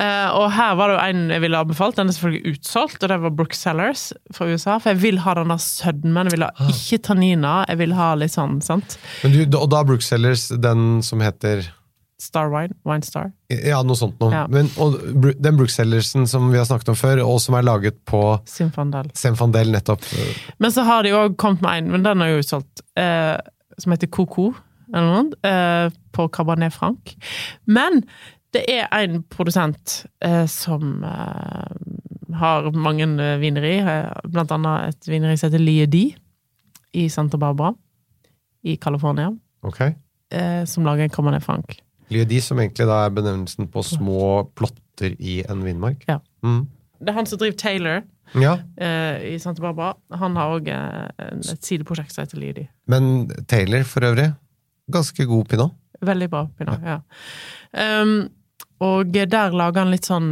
Eh, 0.00 0.28
og 0.32 0.46
her 0.56 0.74
var 0.78 0.88
det 0.88 0.94
jo 0.96 1.02
en 1.04 1.28
jeg 1.34 1.42
ville 1.44 1.58
anbefalt, 1.60 1.96
den 1.98 2.08
er 2.08 2.16
selvfølgelig 2.16 2.54
utsolgt, 2.54 3.02
og 3.04 3.10
det 3.12 3.18
var 3.20 3.30
Brooke 3.36 3.56
Sellers 3.58 4.06
fra 4.32 4.46
USA. 4.48 4.78
For 4.80 4.94
jeg 4.94 5.02
vil 5.02 5.18
ha 5.20 5.34
denne 5.36 5.58
sødmen, 5.60 6.30
jeg 6.30 6.38
vil 6.38 6.46
ha 6.46 6.50
Ah. 6.56 6.70
ikke 6.72 7.02
tannina. 7.02 7.64
jeg 7.68 7.78
vil 7.78 7.92
ha 7.98 8.14
litt 8.14 8.32
sånn, 8.32 8.62
sant? 8.64 8.96
Men 9.22 9.32
du, 9.50 9.58
og 9.58 9.68
da 9.70 9.82
Brooks 9.84 10.08
Sellers, 10.08 10.48
den 10.48 11.02
som 11.02 11.20
heter 11.20 11.66
Star 12.22 12.48
Wine, 12.48 12.72
Wine 12.86 13.02
Star. 13.02 13.32
Ja, 13.50 13.82
noe 13.82 13.96
sånt 13.98 14.20
noe. 14.22 14.30
Ja. 14.30 14.46
Men, 14.48 14.68
og 14.78 14.94
den 15.42 15.56
Brooks 15.58 15.74
Sellersen 15.74 16.28
som 16.30 16.52
vi 16.52 16.56
har 16.60 16.64
snakket 16.68 16.88
om 16.92 16.94
før, 16.94 17.20
og 17.26 17.40
som 17.42 17.56
er 17.58 17.62
laget 17.66 17.98
på 18.06 18.20
Simfandel. 18.46 19.10
Semfandel 19.18 19.72
nettopp. 19.74 20.04
Men 20.62 20.70
så 20.70 20.84
har 20.86 21.02
de 21.02 21.10
òg 21.18 21.34
kommet 21.36 21.60
med 21.66 21.82
en, 21.82 21.90
men 21.96 22.02
den 22.06 22.22
er 22.22 22.30
jo 22.36 22.38
utsolgt, 22.44 22.80
eh, 22.96 23.36
som 23.76 23.92
heter 23.92 24.06
Coco, 24.08 24.52
eller 24.94 25.08
noe 25.08 25.18
annet, 25.24 25.34
eh, 25.44 25.90
på 26.14 26.28
Cabernet 26.30 26.72
Franc. 26.72 27.16
Men 27.66 28.04
det 28.52 28.62
er 28.68 28.86
en 28.98 29.22
produsent 29.32 30.02
eh, 30.24 30.44
som 30.50 31.02
eh, 31.04 31.72
har 32.40 32.68
mange 32.76 33.06
eh, 33.20 33.38
vineri, 33.40 33.78
eh, 33.80 34.10
blant 34.32 34.52
annet 34.54 34.92
et 34.92 35.08
vineri 35.12 35.38
som 35.40 35.48
heter 35.50 35.62
Liedi 35.62 36.04
i 36.94 37.06
Santa 37.12 37.38
Barbara 37.40 37.72
i 38.64 38.76
California, 38.76 39.30
Okay. 39.64 39.94
eh, 40.34 40.64
som 40.66 40.84
lager 40.84 41.04
en 41.06 41.10
Cabernet 41.14 41.42
Franc. 41.44 41.78
Liedi, 42.12 42.40
som 42.44 42.58
egentlig 42.60 42.86
da 42.90 43.04
er 43.06 43.14
benevnelsen 43.14 43.68
på 43.72 43.82
små 43.86 44.44
plotter 44.58 45.14
i 45.18 45.40
en 45.48 45.62
vinmark? 45.64 46.02
Ja. 46.08 46.18
Mm. 46.44 46.66
Det 47.00 47.08
er 47.10 47.16
han 47.16 47.26
som 47.26 47.40
driver 47.40 47.56
Taylor 47.58 48.02
ja. 48.38 48.58
eh, 48.76 49.32
i 49.32 49.38
Santa 49.42 49.62
Barbara. 49.64 49.94
Han 50.20 50.36
har 50.36 50.52
òg 50.58 50.68
et 50.68 51.64
sideprosjekt 51.64 52.12
som 52.14 52.22
heter 52.26 52.38
Liedi. 52.42 52.66
Men 52.86 53.28
Taylor, 53.50 53.82
for 53.88 54.04
øvrig, 54.06 54.28
ganske 54.92 55.26
god 55.30 55.48
pinot. 55.48 55.72
Veldig 56.02 56.28
bra 56.30 56.44
pinot, 56.58 56.82
ja. 56.84 56.98
Um, 58.02 58.28
og 58.82 59.12
der 59.14 59.54
lager 59.54 59.84
han 59.84 59.92
litt 59.92 60.08
sånn 60.08 60.30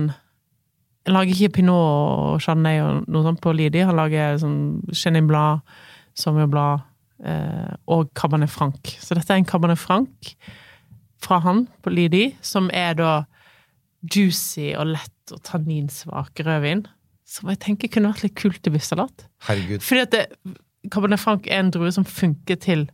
Han 1.07 1.17
lager 1.17 1.33
ikke 1.33 1.61
pinot 1.61 1.77
og 1.81 2.43
chardonnay 2.45 2.81
og 2.85 3.07
noe 3.09 3.25
sånt 3.25 3.41
på 3.43 3.55
Lidi. 3.57 3.81
Han 3.87 3.97
lager 3.97 4.37
sånn 4.43 4.59
Chenin 4.93 5.31
Blad, 5.31 5.63
Sauvignon 6.19 6.53
Blad 6.53 6.83
eh, 7.25 7.71
og 7.91 8.11
Cabernet 8.19 8.53
Franc. 8.53 8.93
Så 9.01 9.17
dette 9.17 9.33
er 9.33 9.41
en 9.41 9.49
Cabernet 9.49 9.81
Franc 9.81 10.35
fra 11.21 11.41
han 11.45 11.65
på 11.85 11.93
Lidi, 11.93 12.27
som 12.45 12.69
er 12.77 12.99
da 13.01 13.15
juicy 14.05 14.75
og 14.77 14.93
lett 14.95 15.35
og 15.35 15.43
tanninsvak 15.49 16.45
rødvin. 16.45 16.85
Som 17.29 17.51
jeg 17.53 17.63
tenker 17.65 17.93
kunne 17.93 18.13
vært 18.13 18.27
litt 18.27 18.39
kult 18.41 18.67
i 18.67 18.75
biffsalat. 18.75 19.27
Herregud. 19.49 19.85
Fordi 19.87 20.05
at 20.05 20.15
det, 20.15 20.25
Cabernet 20.93 21.21
Franc 21.23 21.49
er 21.49 21.65
en 21.65 21.73
drue 21.75 21.93
som 21.95 22.07
funker 22.09 22.61
til 22.61 22.89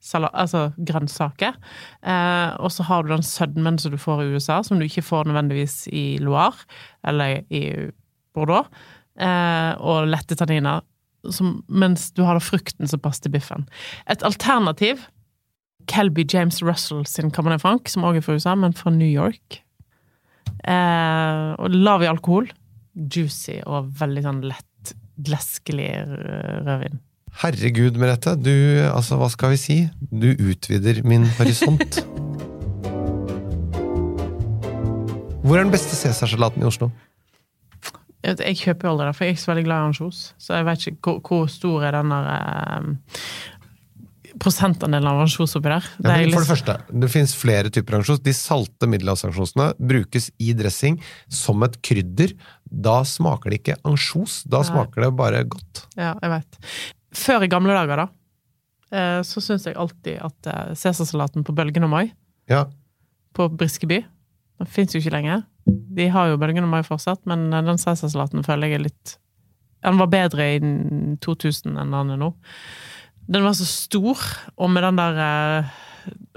salat, 0.00 0.30
altså 0.34 0.68
grønnsaker. 0.78 1.56
Eh, 2.02 2.50
og 2.62 2.70
så 2.74 2.86
har 2.88 3.02
du 3.02 3.12
den 3.14 3.24
sødmen 3.26 3.78
som 3.82 3.92
du 3.94 3.98
får 4.00 4.22
i 4.24 4.30
USA, 4.36 4.60
som 4.62 4.78
du 4.78 4.86
ikke 4.86 5.02
får 5.06 5.28
nødvendigvis 5.30 5.88
i 5.92 6.18
Loire 6.22 6.56
eller 7.06 7.42
i 7.50 7.62
Bordeaux. 8.34 8.68
Eh, 9.18 9.72
og 9.80 10.06
lette 10.12 10.36
tanniner. 10.38 10.84
Som, 11.34 11.64
mens 11.68 12.12
du 12.14 12.22
har 12.22 12.38
da 12.38 12.40
frukten 12.44 12.86
som 12.88 13.00
passer 13.02 13.26
til 13.26 13.34
biffen. 13.34 13.64
Et 14.08 14.22
alternativ 14.22 15.02
Kelby 15.90 16.22
James 16.30 16.60
Russell 16.62 17.02
sin 17.08 17.32
Cabernet 17.34 17.60
Franc, 17.64 17.88
som 17.90 18.04
også 18.06 18.20
er 18.20 18.24
fra 18.26 18.36
USA, 18.38 18.54
men 18.54 18.74
fra 18.76 18.92
New 18.94 19.08
York. 19.08 19.62
Eh, 20.68 21.50
og 21.58 21.74
lav 21.74 22.02
i 22.04 22.10
alkohol. 22.10 22.48
Juicy 22.98 23.60
og 23.66 23.90
veldig 24.00 24.22
sånn 24.24 24.40
lett, 24.46 24.94
gleskelig 25.26 25.90
rø- 26.08 26.62
rødvin. 26.66 27.00
Herregud, 27.42 27.98
Merete. 28.00 28.34
Du, 28.40 28.54
altså, 28.90 29.18
hva 29.20 29.28
skal 29.32 29.54
vi 29.54 29.60
si? 29.60 29.78
Du 30.10 30.30
utvider 30.32 31.02
min 31.06 31.26
horisont. 31.38 32.00
Hvor 35.44 35.56
er 35.56 35.64
den 35.64 35.72
beste 35.72 35.96
Cæsarsalaten 35.96 36.64
i 36.64 36.68
Oslo? 36.68 36.90
Jeg, 38.26 38.56
kjøper 38.58 38.88
jo 38.88 38.94
aldri 38.96 39.06
det, 39.06 39.14
for 39.14 39.24
jeg 39.24 39.30
er 39.30 39.36
ikke 39.36 39.44
så 39.44 39.52
veldig 39.52 39.68
glad 39.68 39.78
i 39.78 39.90
ansjos. 39.92 40.24
Så 40.42 40.56
jeg 40.58 40.66
vet 40.66 40.88
ikke 40.90 41.12
hvor, 41.12 41.20
hvor 41.28 41.46
stor 41.52 41.86
er 41.86 41.94
den 41.94 42.10
der 42.12 42.26
eh, 42.34 42.88
prosentandelen 44.42 45.08
av 45.08 45.22
ansjos 45.22 45.56
oppi 45.58 45.70
der. 45.70 45.86
Ja, 46.02 46.16
er 46.16 46.32
for 46.34 46.42
det 46.42 46.50
første, 46.50 46.76
det 46.90 47.10
finnes 47.12 47.34
flere 47.38 47.72
typer 47.74 47.98
ansjos. 48.00 48.20
De 48.24 48.34
salte 48.36 48.90
middelhavsansjosene 48.90 49.70
brukes 49.78 50.28
i 50.42 50.52
dressing 50.58 50.98
som 51.32 51.64
et 51.66 51.78
krydder 51.84 52.34
da 52.68 53.00
smaker 53.08 53.54
det 53.54 53.62
ikke 53.62 53.78
ansjos. 53.88 54.42
Da 54.44 54.60
Nei. 54.60 54.68
smaker 54.72 55.06
det 55.06 55.12
bare 55.18 55.44
godt. 55.48 55.86
Ja, 55.96 56.12
jeg 56.20 56.34
vet. 56.34 56.62
Før 57.14 57.44
i 57.46 57.50
gamle 57.50 57.72
dager, 57.76 58.02
da, 58.02 58.08
eh, 58.92 59.20
så 59.24 59.40
syns 59.44 59.66
jeg 59.68 59.76
alltid 59.80 60.20
at 60.24 60.50
eh, 60.50 60.74
Cæsarsalaten 60.76 61.46
på 61.46 61.54
Bølgen 61.56 61.86
og 61.88 61.92
Mai 61.92 62.10
Ja, 62.50 62.66
på 63.36 63.48
Briskeby 63.52 64.02
Den 64.58 64.66
fins 64.66 64.94
jo 64.94 65.00
ikke 65.00 65.14
lenger. 65.14 65.44
De 65.68 66.08
har 66.10 66.28
jo 66.30 66.38
Bølgen 66.40 66.64
og 66.66 66.72
Mai 66.72 66.82
fortsatt, 66.86 67.24
men 67.28 67.48
eh, 67.52 67.64
den 67.64 67.80
Cæsarsalaten 67.80 68.44
føler 68.46 68.68
jeg 68.68 68.80
er 68.80 68.86
litt 68.88 69.16
Den 69.84 70.00
var 70.00 70.10
bedre 70.12 70.50
i 70.56 70.60
2000 71.24 71.78
enn 71.78 71.94
den 71.94 72.14
er 72.16 72.20
nå. 72.20 72.32
Den 73.28 73.44
var 73.44 73.54
så 73.56 73.66
stor, 73.68 74.20
og 74.56 74.70
med 74.72 74.84
den 74.86 74.98
der 75.00 75.22
eh, 75.24 75.72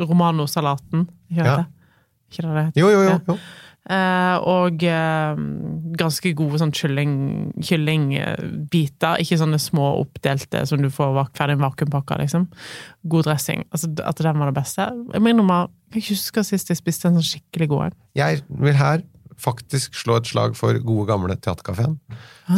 romano-salaten 0.04 1.08
Ikke 1.32 1.44
det 1.44 1.68
det 2.32 2.64
heter? 2.66 2.80
jo, 2.80 2.90
jo, 2.90 3.02
jo. 3.04 3.20
Jo. 3.28 3.38
Eh, 3.90 4.36
og 4.46 4.84
eh, 4.86 5.40
ganske 5.98 6.32
gode 6.38 6.60
sånn 6.62 6.74
kylling, 6.76 7.14
kyllingbiter. 7.66 9.22
Ikke 9.24 9.40
sånne 9.42 9.58
små 9.62 9.88
oppdelte 10.04 10.62
som 10.70 10.84
du 10.84 10.92
får 10.94 11.18
ferdig 11.38 11.58
vakuumpakka, 11.64 12.20
liksom. 12.22 12.46
God 13.10 13.26
dressing. 13.30 13.66
Altså, 13.74 13.90
at 14.06 14.22
den 14.22 14.42
var 14.42 14.52
det 14.52 14.60
beste. 14.60 14.86
Jeg 15.16 15.24
må 15.24 15.34
innrømme, 15.34 15.64
jeg 15.90 15.96
kan 15.96 16.04
ikke 16.04 16.20
huske 16.20 16.46
sist 16.52 16.70
jeg 16.70 16.82
spiste 16.82 17.10
en 17.10 17.18
sånn 17.18 17.30
skikkelig 17.32 17.72
god 17.74 17.88
en. 17.88 18.00
Jeg 18.22 18.46
vil 18.62 18.78
her 18.78 19.06
faktisk 19.42 19.98
slå 19.98 20.20
et 20.22 20.30
slag 20.30 20.56
for 20.60 20.78
gode, 20.86 21.08
gamle 21.10 21.36
Theatercaféen. 21.36 21.98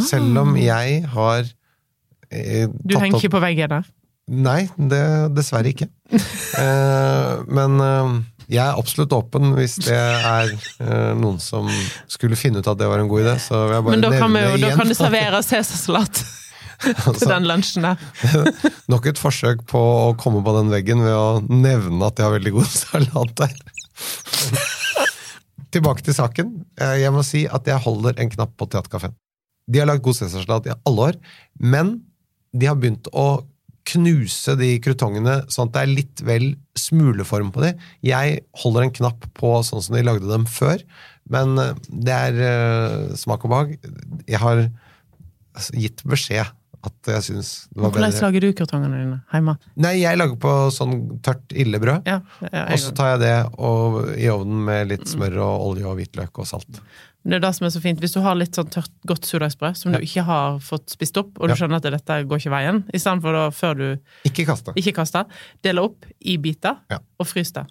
Selv 0.04 0.36
om 0.42 0.56
jeg 0.60 1.04
har 1.14 1.46
eh, 2.28 2.66
Du 2.68 2.98
henger 2.98 3.16
opp 3.16 3.22
ikke 3.22 3.36
på 3.38 3.44
veggen 3.46 3.78
der? 3.78 3.92
Nei, 4.24 4.64
det, 4.76 5.00
dessverre 5.36 5.72
ikke. 5.72 5.88
eh, 6.62 7.32
men 7.48 7.80
eh, 7.84 8.14
jeg 8.48 8.60
er 8.60 8.78
absolutt 8.78 9.12
åpen 9.16 9.54
hvis 9.56 9.76
det 9.86 9.96
er 9.96 10.50
uh, 10.80 11.12
noen 11.16 11.38
som 11.42 11.68
skulle 12.10 12.36
finne 12.38 12.60
ut 12.60 12.68
at 12.70 12.78
det 12.80 12.88
var 12.90 13.00
en 13.02 13.08
god 13.10 13.24
idé. 13.24 13.34
Så 13.42 13.58
vil 13.66 13.76
jeg 13.78 13.86
bare 13.86 13.96
Men 13.96 14.04
da 14.04 14.10
kan, 14.14 14.34
vi, 14.34 14.62
da 14.62 14.72
kan 14.76 14.90
du 14.90 14.96
servere 14.98 15.42
cæsarsalat 15.46 16.24
til 16.84 16.94
Altså, 17.06 17.28
den 17.30 17.46
lunsjen 17.48 17.86
der. 17.86 18.00
Nok 18.90 19.06
et 19.08 19.20
forsøk 19.20 19.62
på 19.70 19.80
å 19.80 20.08
komme 20.20 20.42
på 20.44 20.54
den 20.58 20.72
veggen 20.72 21.00
ved 21.04 21.14
å 21.16 21.28
nevne 21.48 22.08
at 22.10 22.18
de 22.18 22.26
har 22.26 22.34
veldig 22.34 22.52
god 22.56 22.70
salat 22.82 23.34
der. 23.40 23.54
Tilbake 25.74 26.04
til 26.06 26.14
saken. 26.16 26.50
Eh, 26.78 26.98
Jeg 27.02 27.14
må 27.14 27.22
si 27.26 27.44
at 27.50 27.66
jeg 27.70 27.82
holder 27.82 28.18
en 28.20 28.30
knapp 28.30 28.52
på 28.58 28.68
Theatercaféen. 28.70 29.14
De 29.70 29.80
har 29.80 29.88
lagd 29.88 30.04
god 30.04 30.18
cæsarsalat 30.18 30.68
i 30.68 30.74
alle 30.86 31.08
år, 31.10 31.18
men 31.58 31.96
de 32.54 32.68
har 32.68 32.76
begynt 32.78 33.08
å 33.10 33.42
knuse 33.88 34.54
de 34.58 34.70
krutongene 34.84 35.42
sånn 35.52 35.68
at 35.68 35.74
det 35.74 35.82
er 35.82 35.92
litt 35.92 36.22
vel 36.24 36.46
smuleform 36.78 37.52
på 37.54 37.64
de. 37.64 37.74
Jeg 38.06 38.40
holder 38.62 38.86
en 38.86 38.94
knapp 39.00 39.28
på 39.36 39.52
sånn 39.66 39.84
som 39.84 39.96
de 39.96 40.04
lagde 40.06 40.30
dem 40.30 40.46
før, 40.48 40.82
men 41.32 41.58
eh, 41.60 41.76
det 41.88 42.16
er 42.30 42.42
eh, 42.48 43.14
smak 43.20 43.44
og 43.46 43.54
behag. 43.54 43.76
Jeg 44.28 44.42
har 44.42 44.66
gitt 45.76 46.02
beskjed 46.08 46.50
at 46.86 47.10
jeg 47.14 47.22
syns 47.28 47.50
det 47.70 47.80
var 47.82 47.90
Hvordan 47.90 48.10
bedre. 48.12 48.22
lager 48.26 48.40
du 48.44 48.52
kartongene 48.60 49.00
dine 49.00 49.18
hjemme? 49.32 49.54
Nei, 49.76 49.94
jeg 50.02 50.18
lager 50.20 50.36
på 50.42 50.52
sånn 50.74 50.94
tørt 51.24 51.52
illebrød. 51.52 52.06
Ja, 52.06 52.20
ja, 52.52 52.64
Og 52.72 52.78
så 52.82 52.92
tar 52.94 53.14
jeg 53.14 53.20
det 53.24 53.34
og, 53.58 53.98
i 54.18 54.28
ovnen 54.32 54.64
med 54.64 54.88
litt 54.92 55.06
smør 55.10 55.38
og 55.44 55.66
olje 55.72 55.86
og 55.90 55.96
hvitløk 55.98 56.38
og 56.38 56.46
salt. 56.46 56.80
det 57.24 57.38
er 57.38 57.40
det 57.40 57.54
som 57.56 57.64
er 57.66 57.70
så 57.72 57.80
fint. 57.80 58.00
Hvis 58.00 58.12
du 58.12 58.20
har 58.20 58.34
litt 58.36 58.52
sånn 58.54 58.68
tørt, 58.68 58.90
godt 59.08 59.24
surdeigsbrød 59.24 59.76
som 59.80 59.92
Ja. 59.94 59.98
du 59.98 60.04
ikke 60.04 60.24
har 60.24 60.58
fått 60.60 60.90
spist 60.92 61.16
opp, 61.16 61.30
og 61.40 61.48
du 61.48 61.54
skjønner 61.56 61.76
at 61.80 61.82
dette 61.88 62.18
går 62.28 62.36
ikke 62.42 62.50
veien, 62.52 62.82
istedenfor 62.92 63.32
da 63.32 63.44
før 63.50 63.74
du 63.78 63.86
Ikke 64.28 64.44
kaste. 64.44 64.74
ikke 64.76 64.92
kaster, 64.94 65.24
dele 65.62 65.80
opp 65.80 66.04
i 66.20 66.36
biter 66.36 66.76
og 67.18 67.26
frys 67.26 67.52
det. 67.52 67.64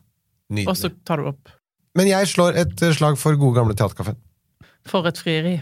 Og 0.68 0.76
så 0.76 0.90
tar 1.06 1.18
du 1.18 1.28
opp. 1.28 1.50
Men 1.96 2.08
jeg 2.08 2.26
slår 2.28 2.56
et 2.58 2.80
slag 2.98 3.18
for 3.18 3.36
gode 3.38 3.56
gamle 3.60 3.76
Theatercaféen. 3.78 4.18
For 4.86 5.06
et 5.08 5.18
frieri. 5.18 5.62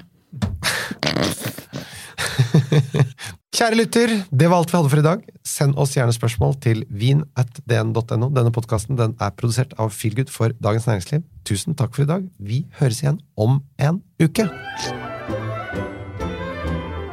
Kjære 3.62 3.78
lytter, 3.78 4.12
det 4.34 4.48
var 4.50 4.58
alt 4.58 4.72
vi 4.72 4.78
hadde 4.80 4.90
for 4.90 4.98
i 4.98 5.04
dag. 5.06 5.20
Send 5.46 5.76
oss 5.78 5.92
gjerne 5.94 6.10
spørsmål 6.16 6.56
til 6.64 6.80
vin.dn.no. 6.90 8.30
Denne 8.34 8.50
podkasten 8.56 8.98
den 8.98 9.12
er 9.22 9.36
produsert 9.38 9.76
av 9.78 9.92
Feelgood 9.94 10.32
for 10.34 10.50
Dagens 10.66 10.88
Næringsliv. 10.90 11.22
Tusen 11.46 11.78
takk 11.78 11.94
for 11.94 12.02
i 12.02 12.10
dag. 12.10 12.26
Vi 12.42 12.64
høres 12.80 13.04
igjen 13.04 13.20
om 13.38 13.60
en 13.78 14.00
uke. 14.18 14.48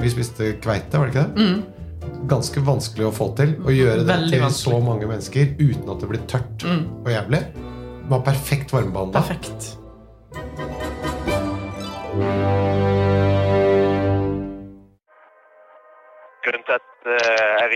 Vi 0.00 0.08
spiste 0.14 0.54
kveite, 0.64 0.96
var 0.96 1.12
det 1.12 1.18
ikke 1.18 1.26
det? 1.36 2.16
Ganske 2.32 2.64
vanskelig 2.64 3.10
å 3.10 3.12
få 3.12 3.28
til. 3.36 3.52
Å 3.60 3.68
gjøre 3.68 4.00
det 4.00 4.08
Mm. 4.08 4.14
Veldig 4.14 4.32
til 4.32 4.40
vanskelig. 4.46 4.72
Mm. 4.72 4.80
så 4.80 4.88
mange 4.88 5.06
mennesker 5.12 5.44
uten 5.60 5.92
at 5.92 6.00
det 6.00 6.08
blir 6.14 6.24
tørt 6.32 6.64
og 6.64 7.12
jævlig. 7.12 7.42
Det 7.52 8.08
var 8.08 8.24
perfekt 8.24 8.72
varmebehandla. 8.72 9.20
Perfekt. 9.20 9.76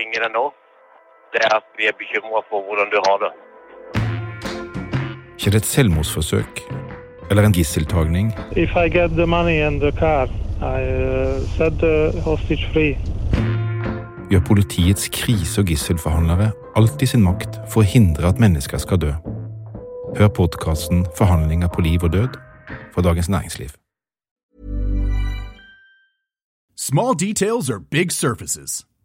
Ringer 0.03 0.25
deg 0.25 0.35
nå, 0.35 0.45
det 1.33 1.41
er 1.47 1.55
at 1.59 1.67
vi 1.79 1.87
er 1.87 1.95
bekymra 1.99 2.43
for 2.49 2.63
hvordan 2.67 2.91
du 2.93 2.99
har 3.07 3.17
det. 3.23 3.31
Ikke 5.37 5.51
det 5.55 5.61
et 5.63 5.69
selvmordsforsøk 5.75 6.63
eller 7.29 7.43
en 7.47 7.55
gisseltagning? 7.55 8.33
If 8.55 8.75
I 8.75 8.89
get 8.89 9.15
the 9.15 9.27
money 9.27 9.57
and 9.67 9.81
the 9.81 9.91
car, 9.91 10.27
I 10.61 10.79
uh, 10.83 11.41
set 11.55 11.79
the 11.79 12.21
hostage 12.21 12.67
free. 12.73 12.97
Gjør 14.31 14.43
politiets 14.47 15.09
krise- 15.09 15.61
og 15.61 15.67
gisselforhandlere 15.67 16.51
alt 16.75 17.01
i 17.01 17.05
sin 17.05 17.23
makt 17.23 17.59
for 17.69 17.83
å 17.83 17.89
hindre 17.95 18.27
at 18.27 18.39
mennesker 18.41 18.81
skal 18.81 19.01
dø? 19.01 19.13
Hør 20.17 20.27
podkasten 20.27 21.05
'Forhandlinger 21.17 21.67
på 21.73 21.81
liv 21.81 22.03
og 22.03 22.13
død' 22.13 22.39
fra 22.93 23.01
Dagens 23.01 23.29
Næringsliv. 23.29 23.69
Small 26.75 27.13
details 27.15 27.69
are 27.69 27.79
big 27.79 28.11
surfaces. 28.11 28.85